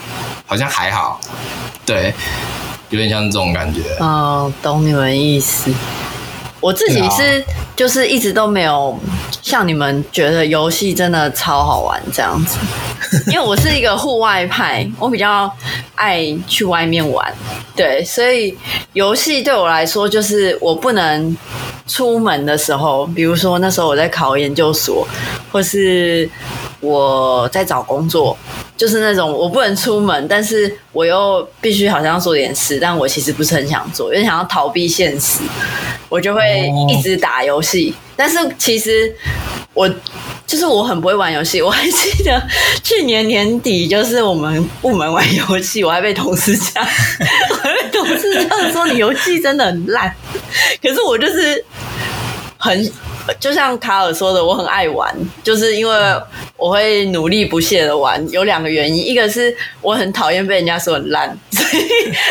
[0.45, 1.19] 好像还好，
[1.85, 2.13] 对。
[2.93, 5.73] 有点像这种感觉哦，懂你们意思。
[6.61, 7.43] 我自己是
[7.75, 8.97] 就是一直都没有
[9.41, 12.57] 像你们觉得游戏真的超好玩这样子，
[13.27, 15.51] 因为我是一个户外派，我比较
[15.95, 17.33] 爱去外面玩，
[17.75, 18.55] 对，所以
[18.93, 21.35] 游戏对我来说就是我不能
[21.87, 25.05] 出门的时候，比如说那时候我在考研究所，
[25.51, 26.29] 或是
[26.79, 28.37] 我在找工作。
[28.83, 35.39] 就是那种我不能出门，但是我又必须好像要做点事，但我其实不是很想做，因为想要逃避现实，
[36.09, 37.95] 我就会一直打游戏。
[38.17, 39.09] 但是其实
[39.73, 39.89] 我
[40.45, 42.43] 就是我很不会玩游戏，我还记得
[42.83, 50.13] 去年年底，就是我们部门玩游戏，我还被同事讲， 我还被同事这样说，你游戏真的很烂。
[50.81, 51.63] 可是我就是
[52.57, 52.91] 很。
[53.39, 55.95] 就像卡尔说的，我很爱玩，就是因为
[56.63, 58.25] 我会努力不懈的玩。
[58.31, 61.83] 有两个原因，一个是我很讨厌被人家说很烂， 所以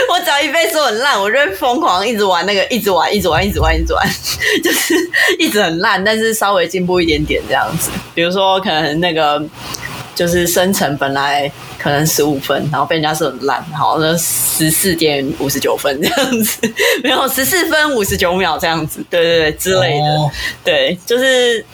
[0.09, 4.09] 我只要一被说很烂，我就会疯狂一直玩那个，一直玩，一直玩，一直玩，一直玩，
[4.65, 4.95] 就是
[5.39, 7.91] 一直很烂，但是稍微进步一点点这样子。
[8.15, 9.43] 比如说，可能那个。
[10.15, 16.61] 就是生成本来可能十五分，然后被人家说很烂，好，那十四点五十九分 这样子，
[17.03, 20.31] 没有十四分五十九秒这样子，对对对之类的，哦、
[20.63, 21.65] 对，就是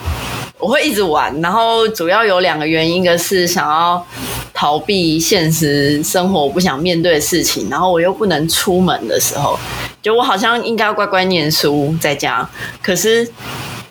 [0.59, 4.05] 我会一直玩，然后主要有两个原因，一个是想要
[4.53, 9.59] 逃避现实生活我不想面对的事情，然后我又不能出门的时候，
[10.03, 12.49] 就我好像应该要乖乖念书在家，
[12.83, 13.29] 可是。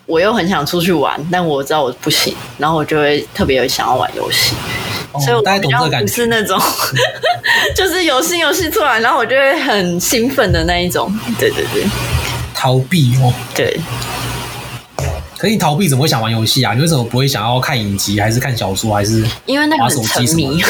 [0.08, 4.54] 我又很想出去玩，但我知道我不行，然后我就会特别想要玩游戏，
[5.12, 6.58] 哦、所以我比较不是那种，
[7.76, 11.14] 就是有新游戏出来，然后我就会很兴奋的那一种。
[11.38, 11.84] 对对对，
[12.54, 13.78] 逃避哦，对。
[15.38, 16.74] 可以逃避，怎么会想玩游戏啊？
[16.74, 20.60] 你为什么不会想要看影集，还是看小说，还是因为那个很沉迷？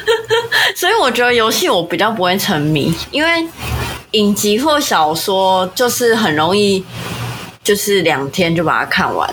[0.74, 3.46] 所以我觉得游戏我比较不会沉迷，因为
[4.12, 6.84] 影集或小说就是很容易。
[7.64, 9.28] 就是两天就把它看完，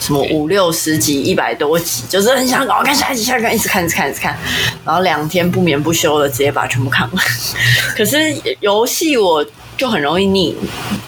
[0.00, 4.36] 什么五六十集、一百多集，就是很想赶快看下一集，下一集，一直看，一直看，一直看，
[4.84, 7.24] 然后两天不眠不休的直接把它全部看完。
[7.96, 8.18] 可是
[8.58, 9.46] 游戏我
[9.76, 10.56] 就很容易腻，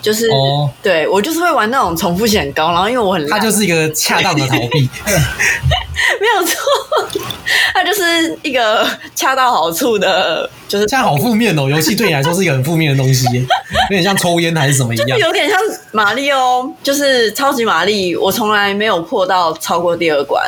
[0.00, 4.88] 就是、哦、对我就是会玩那种重复性很高，然后因为我很，他就是一个恰当的逃避。
[6.20, 6.54] 没有错，
[7.74, 11.68] 他就是一个恰到好处的，就是现在好负面哦。
[11.68, 15.58] 游戏对你来说是一个很负面的东西，有点像抽烟还是什么一样，有点像
[15.90, 18.14] 玛丽哦，就是超级玛丽。
[18.14, 20.40] 我从来没有破到超过第二关，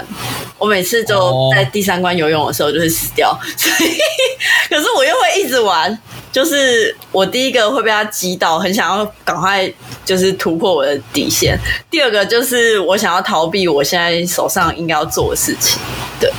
[0.56, 3.90] 我每次就在第三关游泳的时候就会死掉，所以
[4.70, 5.98] 可是我又会一直玩。
[6.32, 9.72] 就是我第一个会被他击倒，很想要赶快
[10.04, 11.58] 就是突破我的底线。
[11.90, 15.80] 第二个就是我想要逃避我现在手上应该要做的事情。
[16.20, 16.30] 对，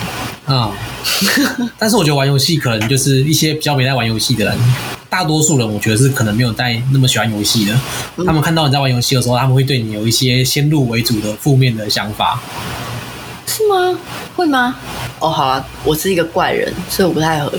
[0.45, 0.71] 啊、
[1.77, 4.57] 但是我觉得玩游戏可能就是一些比较没在玩游戏的人，
[5.09, 7.73] 大多数人我觉得是可能没有在那么喜欢游戏的。
[8.25, 12.41] 他们看到你在玩游戏的时候，他们会对你有一些先入为主的负面的想法。
[13.45, 13.97] 是吗？
[14.35, 14.75] 会吗？
[15.19, 17.51] 哦，好啊，我是一个怪人，所以我不太合。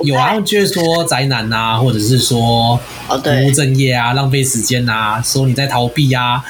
[0.00, 2.78] 有啊，就是说宅男呐、啊，或者是说
[3.08, 6.42] 哦，对，不务正业啊，浪费时间啊，说你在逃避啊。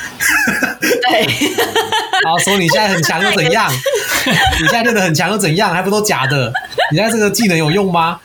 [0.80, 1.26] 对，
[2.22, 3.70] 然后说你现在很强又怎样？
[4.60, 5.72] 你现在练得很强又怎样？
[5.74, 6.52] 还不都假的？
[6.90, 8.20] 你现在这个技能有用吗？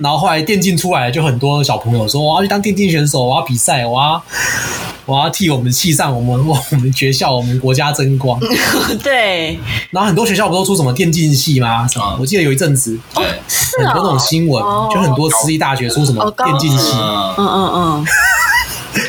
[0.00, 4.22] 然后后来电竞出来，就很多小朋友说我要去当电竞选手，我要比赛，我要。
[5.08, 8.38] 我要替我们系上我们我们学校我们国家争光。
[9.02, 9.58] 对。
[9.90, 11.88] 然后很多学校不都出什么电竞系吗？
[11.88, 12.18] 什么？
[12.20, 13.24] 我记得有一阵子，对，
[13.82, 16.92] 很多那种新闻，就很多私立大学出什么电竞系。
[17.38, 18.06] 嗯嗯嗯。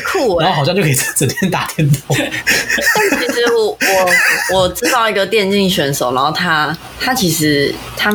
[0.04, 0.38] 酷。
[0.40, 2.00] 然后好像就可以整天打电动。
[2.16, 8.14] 但其实我我我知道一个电竞选手，然后他他其实他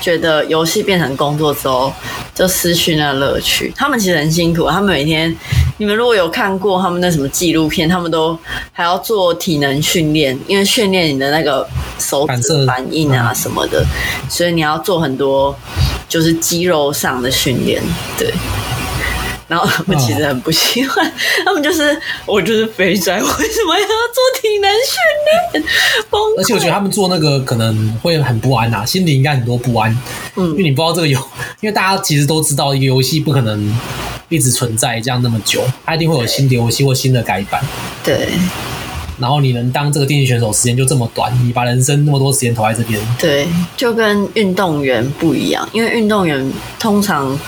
[0.00, 1.92] 觉得游戏变成工作之后，
[2.34, 3.72] 就失去那乐趣。
[3.76, 5.34] 他们其实很辛苦，他们每天。
[5.78, 8.38] 你们如果有看过他们那什么纪录片，他们都
[8.72, 11.68] 还要做体能训练，因为训练你的那个
[11.98, 13.84] 手指反应啊什么的，
[14.26, 15.54] 所以你要做很多
[16.08, 17.82] 就是肌肉上的训练，
[18.16, 18.32] 对。
[19.48, 21.12] 然后他们其实很不喜欢，哦、
[21.46, 25.64] 他们就是我就是肥宅，为什么要做体能训练？
[26.36, 29.96] 而且我觉得他们做那个可能会很不安呐、啊，心里应该很多不安。
[30.34, 31.18] 嗯，因为你不知道这个游，
[31.60, 33.78] 因为大家其实都知道一个游戏不可能
[34.28, 37.62] 一直存在这样那么久，它一定会有新的游戏或新的改版。
[38.02, 38.28] 对。
[39.18, 43.00] 然后你能当这个电竞选手时间就这么短，你把人生那么多时间投在这边。
[43.18, 47.38] 对，就跟运动员不一样，因为运动员通常。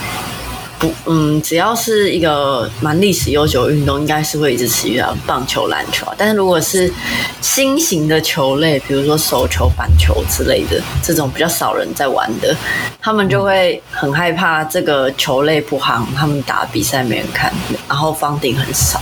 [0.78, 6.14] 不，嗯，只要是一个蛮历史悠久的运动，应该是会一直持续到棒球、篮球啊。
[6.16, 6.92] 但是如果是
[7.40, 12.56] 新型的球类，比如说手球、板球之类的，这种比较少人在玩的，
[13.00, 17.52] 他们就会很害怕这个球类不行，他们打比赛没人看，
[17.88, 19.00] 然后方顶很少。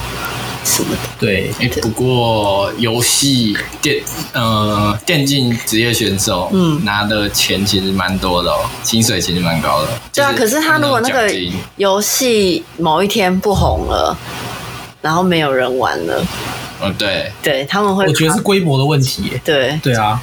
[0.66, 0.98] 什么的？
[1.18, 1.50] 对，
[1.80, 4.02] 不过游戏电
[4.32, 9.88] 呃电竞职业选手，嗯，拿的钱其实蛮多的哦，薪水其实蛮高的。
[10.12, 11.32] 对啊，可是他如果那个
[11.76, 14.16] 游戏某一天不红了，
[15.00, 16.26] 然后没有人玩了，
[16.82, 19.32] 嗯，对，对他们会，我觉得是规模的问题。
[19.44, 20.20] 对，对啊，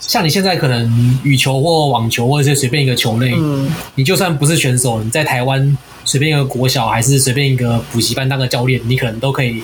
[0.00, 5.76] 像你现在可能羽球或网球或者是随便一个球类，嗯，你就算不是选手，你在台湾。
[6.04, 9.62] 随便一个国小，还是随便一个补习班当个教练，你可能都可以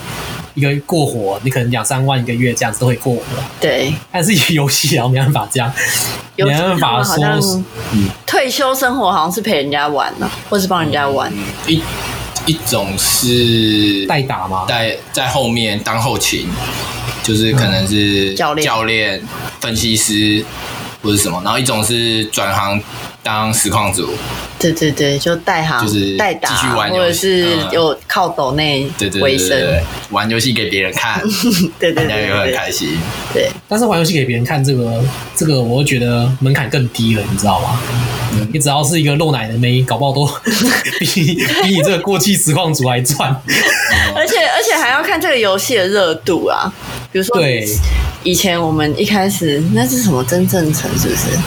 [0.55, 3.23] 一个过活，你可能两三万一个月这样子都会过活。
[3.61, 5.73] 对，但是游戏啊，没办法这样，
[6.37, 7.63] 没办法说，
[7.93, 11.33] 嗯，退休生活好像是陪人家玩呢，或是帮人家玩。
[11.67, 11.83] 一
[12.47, 14.65] 一种是代打吗？
[14.69, 16.49] 在在后面当后勤，
[17.23, 19.23] 就是可能是教练、教练、
[19.61, 20.45] 分析师
[21.03, 22.81] 或者什么，然后一种是转行。
[23.29, 24.09] 当实况组，
[24.59, 26.49] 对对对，就代行，就是代打，
[26.89, 29.55] 或者是有靠抖内为生，
[30.09, 31.21] 玩游戏给别人看，
[31.79, 32.99] 对对对，大家也会很开心。
[33.35, 35.05] 对，但是玩游戏给别人看，这个
[35.37, 37.79] 这个，我会觉得门槛更低了，你知道吗？
[38.51, 40.27] 你只要是一个露奶的妹，搞不好都
[41.01, 43.29] 比比你这个过气实况组还赚。
[44.17, 46.73] 而且而且还要看这个游戏的热度啊，
[47.13, 47.69] 比如说，对，
[48.23, 51.39] 以前我们一开始那是什么真正城，是不是？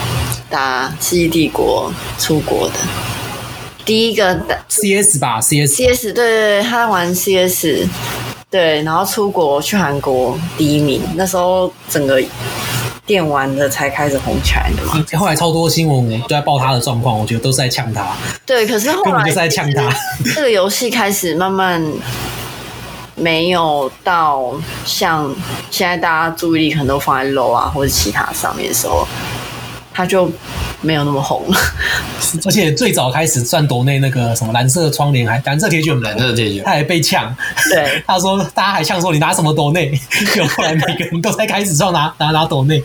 [0.52, 1.91] 打《世纪帝国》
[2.24, 2.76] 出国的
[3.86, 7.88] 第一个打 CS 吧，CS CS 对对对，他玩 CS
[8.49, 12.22] 对，然后出国去韩国第一名，那时候整个
[13.06, 15.04] 电玩的才开始红起来的嘛。
[15.18, 18.06] 后来超多新闻都在报他的状况，我觉得都是在呛他。
[18.45, 19.89] 对，可是后来就是在呛他。
[20.36, 21.82] 这个游戏开始慢慢
[23.16, 24.54] 没有到
[24.86, 25.34] 像
[25.72, 29.08] 现在大家注意力可能都放在 low 啊或者其他上面的时候。
[29.94, 30.32] 他就
[30.82, 31.58] 没有那么红了，
[32.46, 37.36] 而且最早开始算抖内那个什么蓝色窗帘还蓝色铁卷门，蓝色铁卷，他还被呛。
[37.70, 39.92] 对， 他说大家还呛说你拿什么抖内，
[40.34, 42.82] 就后来每个人都在开始说拿拿拿抖内，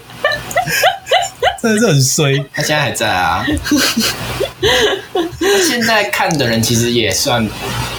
[1.63, 2.39] 真的是很衰。
[2.53, 3.47] 他现在还在啊，
[5.69, 7.49] 现在看的人其实也算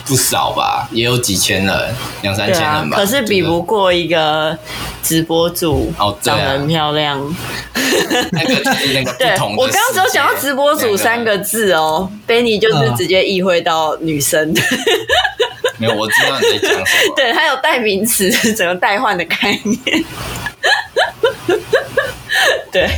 [0.07, 2.95] 不少吧，也有几千人，两三千人吧。
[2.97, 4.57] 可是比不过一个
[5.03, 7.35] 直播主哦，长得很漂亮。
[8.31, 9.61] 那个就是那个不同的。
[9.61, 14.53] 我刚刚只有讲到直播主三个字哦，Benny 就是直接意会到女生。
[15.77, 16.85] 没有，我知道你在讲什么。
[17.15, 20.03] 对，他有代名词，整个代换的概念。
[22.71, 22.89] 对。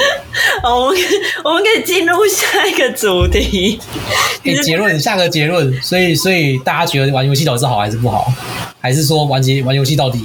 [0.62, 0.98] 好，我们
[1.44, 3.80] 我们可以进入下一个主题。
[4.42, 5.80] 给结论，下个结论。
[5.82, 8.32] 所以，所以大家觉得玩游戏到底是好还是不好？
[8.80, 10.24] 还是说玩游玩游戏到底？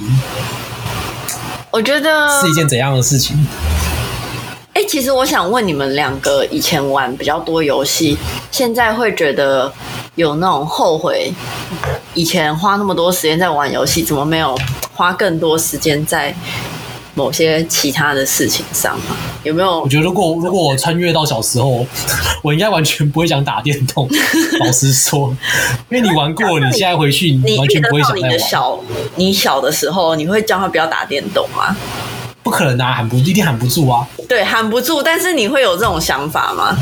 [1.70, 3.36] 我觉得是一件怎样的事情？
[4.72, 8.16] 哎、欸，其实我想问你们两个，以前玩比较多游戏，
[8.50, 9.72] 现在会觉得
[10.14, 11.32] 有那种后悔，
[12.14, 14.58] 以前花那么多时间在玩游戏，怎么没有
[14.94, 16.34] 花更多时间在？
[17.16, 19.16] 某些其他的事情上吗？
[19.42, 19.80] 有没有？
[19.80, 21.84] 我觉得如果如果我穿越到小时候，
[22.42, 24.06] 我应该完全不会想打电动。
[24.60, 25.34] 老实说，
[25.90, 28.30] 因为你玩过，你现在回去，你完全不会想再玩。
[28.30, 28.78] 你小，
[29.16, 31.74] 你小的时候，你会叫他不要打电动吗？
[32.42, 34.06] 不可能啊，喊不一定喊不住啊。
[34.28, 36.76] 对，喊不住，但是你会有这种想法吗？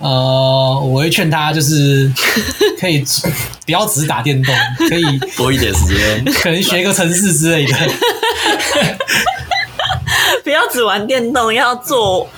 [0.00, 2.10] 呃，我会劝他，就是
[2.78, 3.04] 可以
[3.66, 4.54] 不要只是打电动，
[4.88, 5.04] 可以
[5.36, 7.76] 多一点时间，可能学个程式之类的。
[10.44, 12.28] 不要只玩电动，要做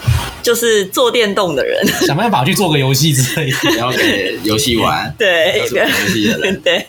[0.43, 5.15] 就是做电动的人，想办法去做个游戏之类的，不要给游戏玩。
[5.19, 6.85] 对，游戏的人，对。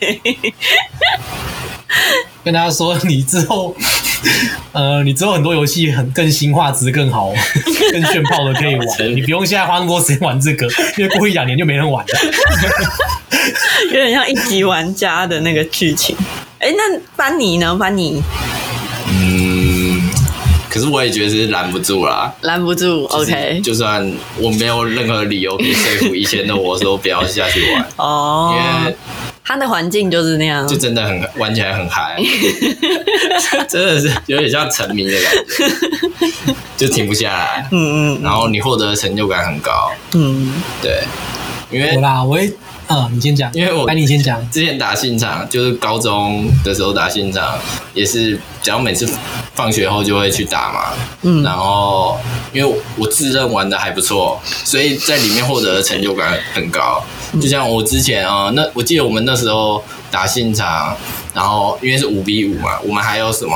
[2.44, 3.76] 跟大家说，你之后，
[4.74, 7.34] 呃，你之后很多游戏很更新画质更好、
[7.92, 10.68] 更炫炮的可以玩，你不用现在花那么多时间玩这个，
[10.98, 12.20] 因为过一两年就没人玩了。
[13.86, 16.16] 有点像一级玩家的那个剧情。
[16.60, 17.76] 哎、欸，那班尼呢？
[17.76, 18.22] 班尼？
[19.10, 20.10] 嗯，
[20.70, 23.06] 可是我也觉得是拦不住啦，拦不住。
[23.06, 28.96] OK，就算我没有任何理由可以说服以前的我说不要下去玩哦，因为。
[29.52, 32.16] 他的环境就是那样，就真的很玩起来很嗨，
[33.68, 35.34] 真的是有点像沉迷的感
[36.48, 37.68] 觉， 就停不下来。
[37.70, 39.92] 嗯嗯，然后你获得的成就感很高。
[40.14, 41.04] 嗯，对，
[41.70, 42.50] 因为我啦，我也，
[42.88, 44.50] 嗯，你先讲，因为我，来你先讲。
[44.50, 47.60] 之前打信场，就是高中的时候打信场，
[47.94, 49.06] 也是，只要每次
[49.54, 50.94] 放学后就会去打嘛。
[51.24, 52.18] 嗯，然后
[52.54, 57.04] 因为我自认玩的还不错，所以在里面获得的成就感很高。
[57.40, 60.96] 就像我之前啊、那我记得我们那时候打现场，
[61.34, 63.56] 然后因为是五比五嘛，我们还有什么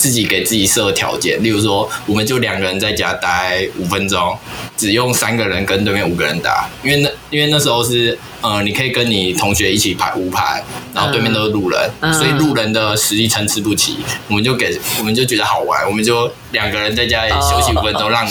[0.00, 4.34] 自己给自己设条件，例如说，我们就两个人在家待五分钟，
[4.74, 13.98] 只用三个人跟对面五个人打，因为那因为那时候是呃，你可以跟你同学一起排五排，然后对面都是路人，嗯、所以路人的实力参差不齐，
[14.28, 18.26] 我们就给我们就觉得好玩，我们就两个人在家里休息五分钟，让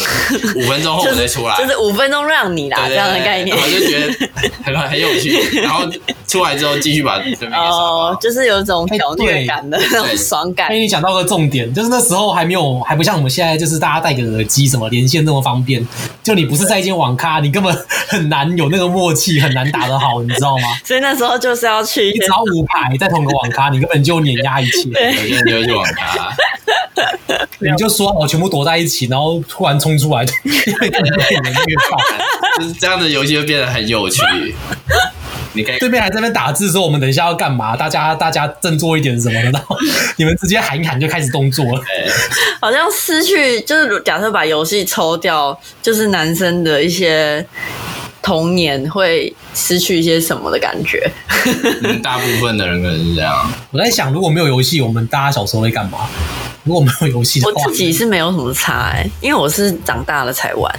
[0.55, 4.29] 五分钟后我们再出来， 就是五分钟让你啦，这样的概念，我就觉得
[4.65, 5.87] 很很有趣，然后
[6.27, 7.51] 出来之后继续把对面。
[7.51, 10.69] 哦，就是有一种挑虐感的那种爽感。
[10.69, 11.58] 哎，你讲到个重点。
[11.59, 15.85] 点，就是那时候还没有，还不像我们现在，就是大家戴个耳机什么连线那么方便。
[16.23, 17.75] 就你不是在一间网咖，你根本
[18.07, 20.63] 很难有那个默契，很难打得好，你知道吗？
[20.85, 24.89] 所以那时候就是要去，你只要五排在同个网咖，你根本就碾压一切。
[24.91, 25.11] 对，
[25.43, 26.35] 你就去网咖，
[27.59, 34.21] 你就说好全部躲在一起，然后突然冲出来，越看越越怕，就是这样的游戏就变得很有趣。
[35.53, 39.75] 你可以对面还在那边打字说我们等一下要干嘛，大家大家振作一点什么的，然后
[40.17, 41.81] 你们直接喊一喊就开始动作了。
[42.61, 47.45] 好像失去就是假设把游戏抽掉，就是男生的一些
[48.21, 51.09] 童年会失去一些什么的感觉。
[51.83, 53.51] 嗯， 大部分的人可能是这样。
[53.71, 55.99] 我在想，如果没有游戏，我们大家小时候会干嘛？
[56.65, 60.71] 如果没有游戏的话，我自己是没有什么差哎、欸，因为我是长大了才玩。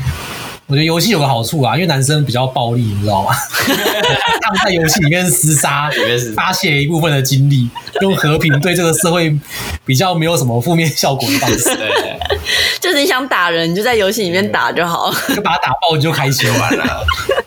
[0.71, 3.33] 我觉得游戏有个好处啊，因为男生比较暴力，你知道吗？
[4.41, 5.91] 他们在游戏里面厮杀，
[6.37, 7.69] 发泄一部分的精力，
[8.01, 9.37] 用和平对这个社会
[9.85, 11.75] 比较没有什么负面效果的方式。
[11.75, 11.91] 对，
[12.79, 17.05] 就是你想打人，你就在游戏里面打就好，就把他打爆，你就开心完了。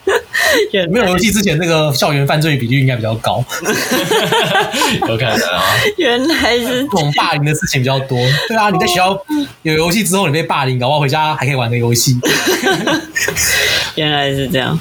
[0.91, 3.43] 没有游戏之前，那个校园犯罪比率应该比较高。
[5.07, 5.63] 有可能啊，
[5.97, 8.17] 原来是这种霸凌的事情比较多。
[8.47, 9.17] 对啊，你在学校
[9.63, 12.17] 有游戏之后，你被霸凌，搞不好回家还可以玩个游戏。
[13.95, 14.79] 原来是这样，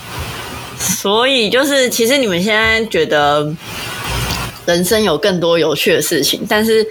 [0.79, 3.55] 所以就是其实你们现在觉得。
[4.67, 6.87] 人生有更多有趣的事情，但是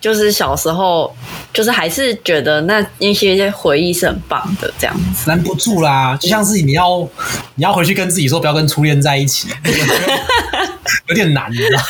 [0.00, 1.14] 就是小时候，
[1.52, 6.16] 就是还是觉得那那些回忆是很棒的，这样子拦不住啦。
[6.20, 7.08] 就像是你要
[7.54, 9.48] 你要回去跟自己说不要跟初恋在一起，
[11.08, 11.80] 有点难，你知道？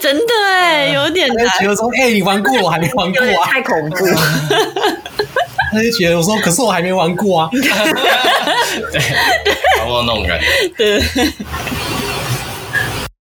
[0.00, 1.46] 真的哎，有点难。
[1.58, 4.06] 觉得说，哎、欸，你玩过，我还没玩过啊，太恐怖。
[5.70, 7.50] 他就觉得我说，可是我还没玩过啊。
[7.52, 7.60] 对，
[9.76, 10.46] 差不多那种感觉。
[10.76, 11.02] 对。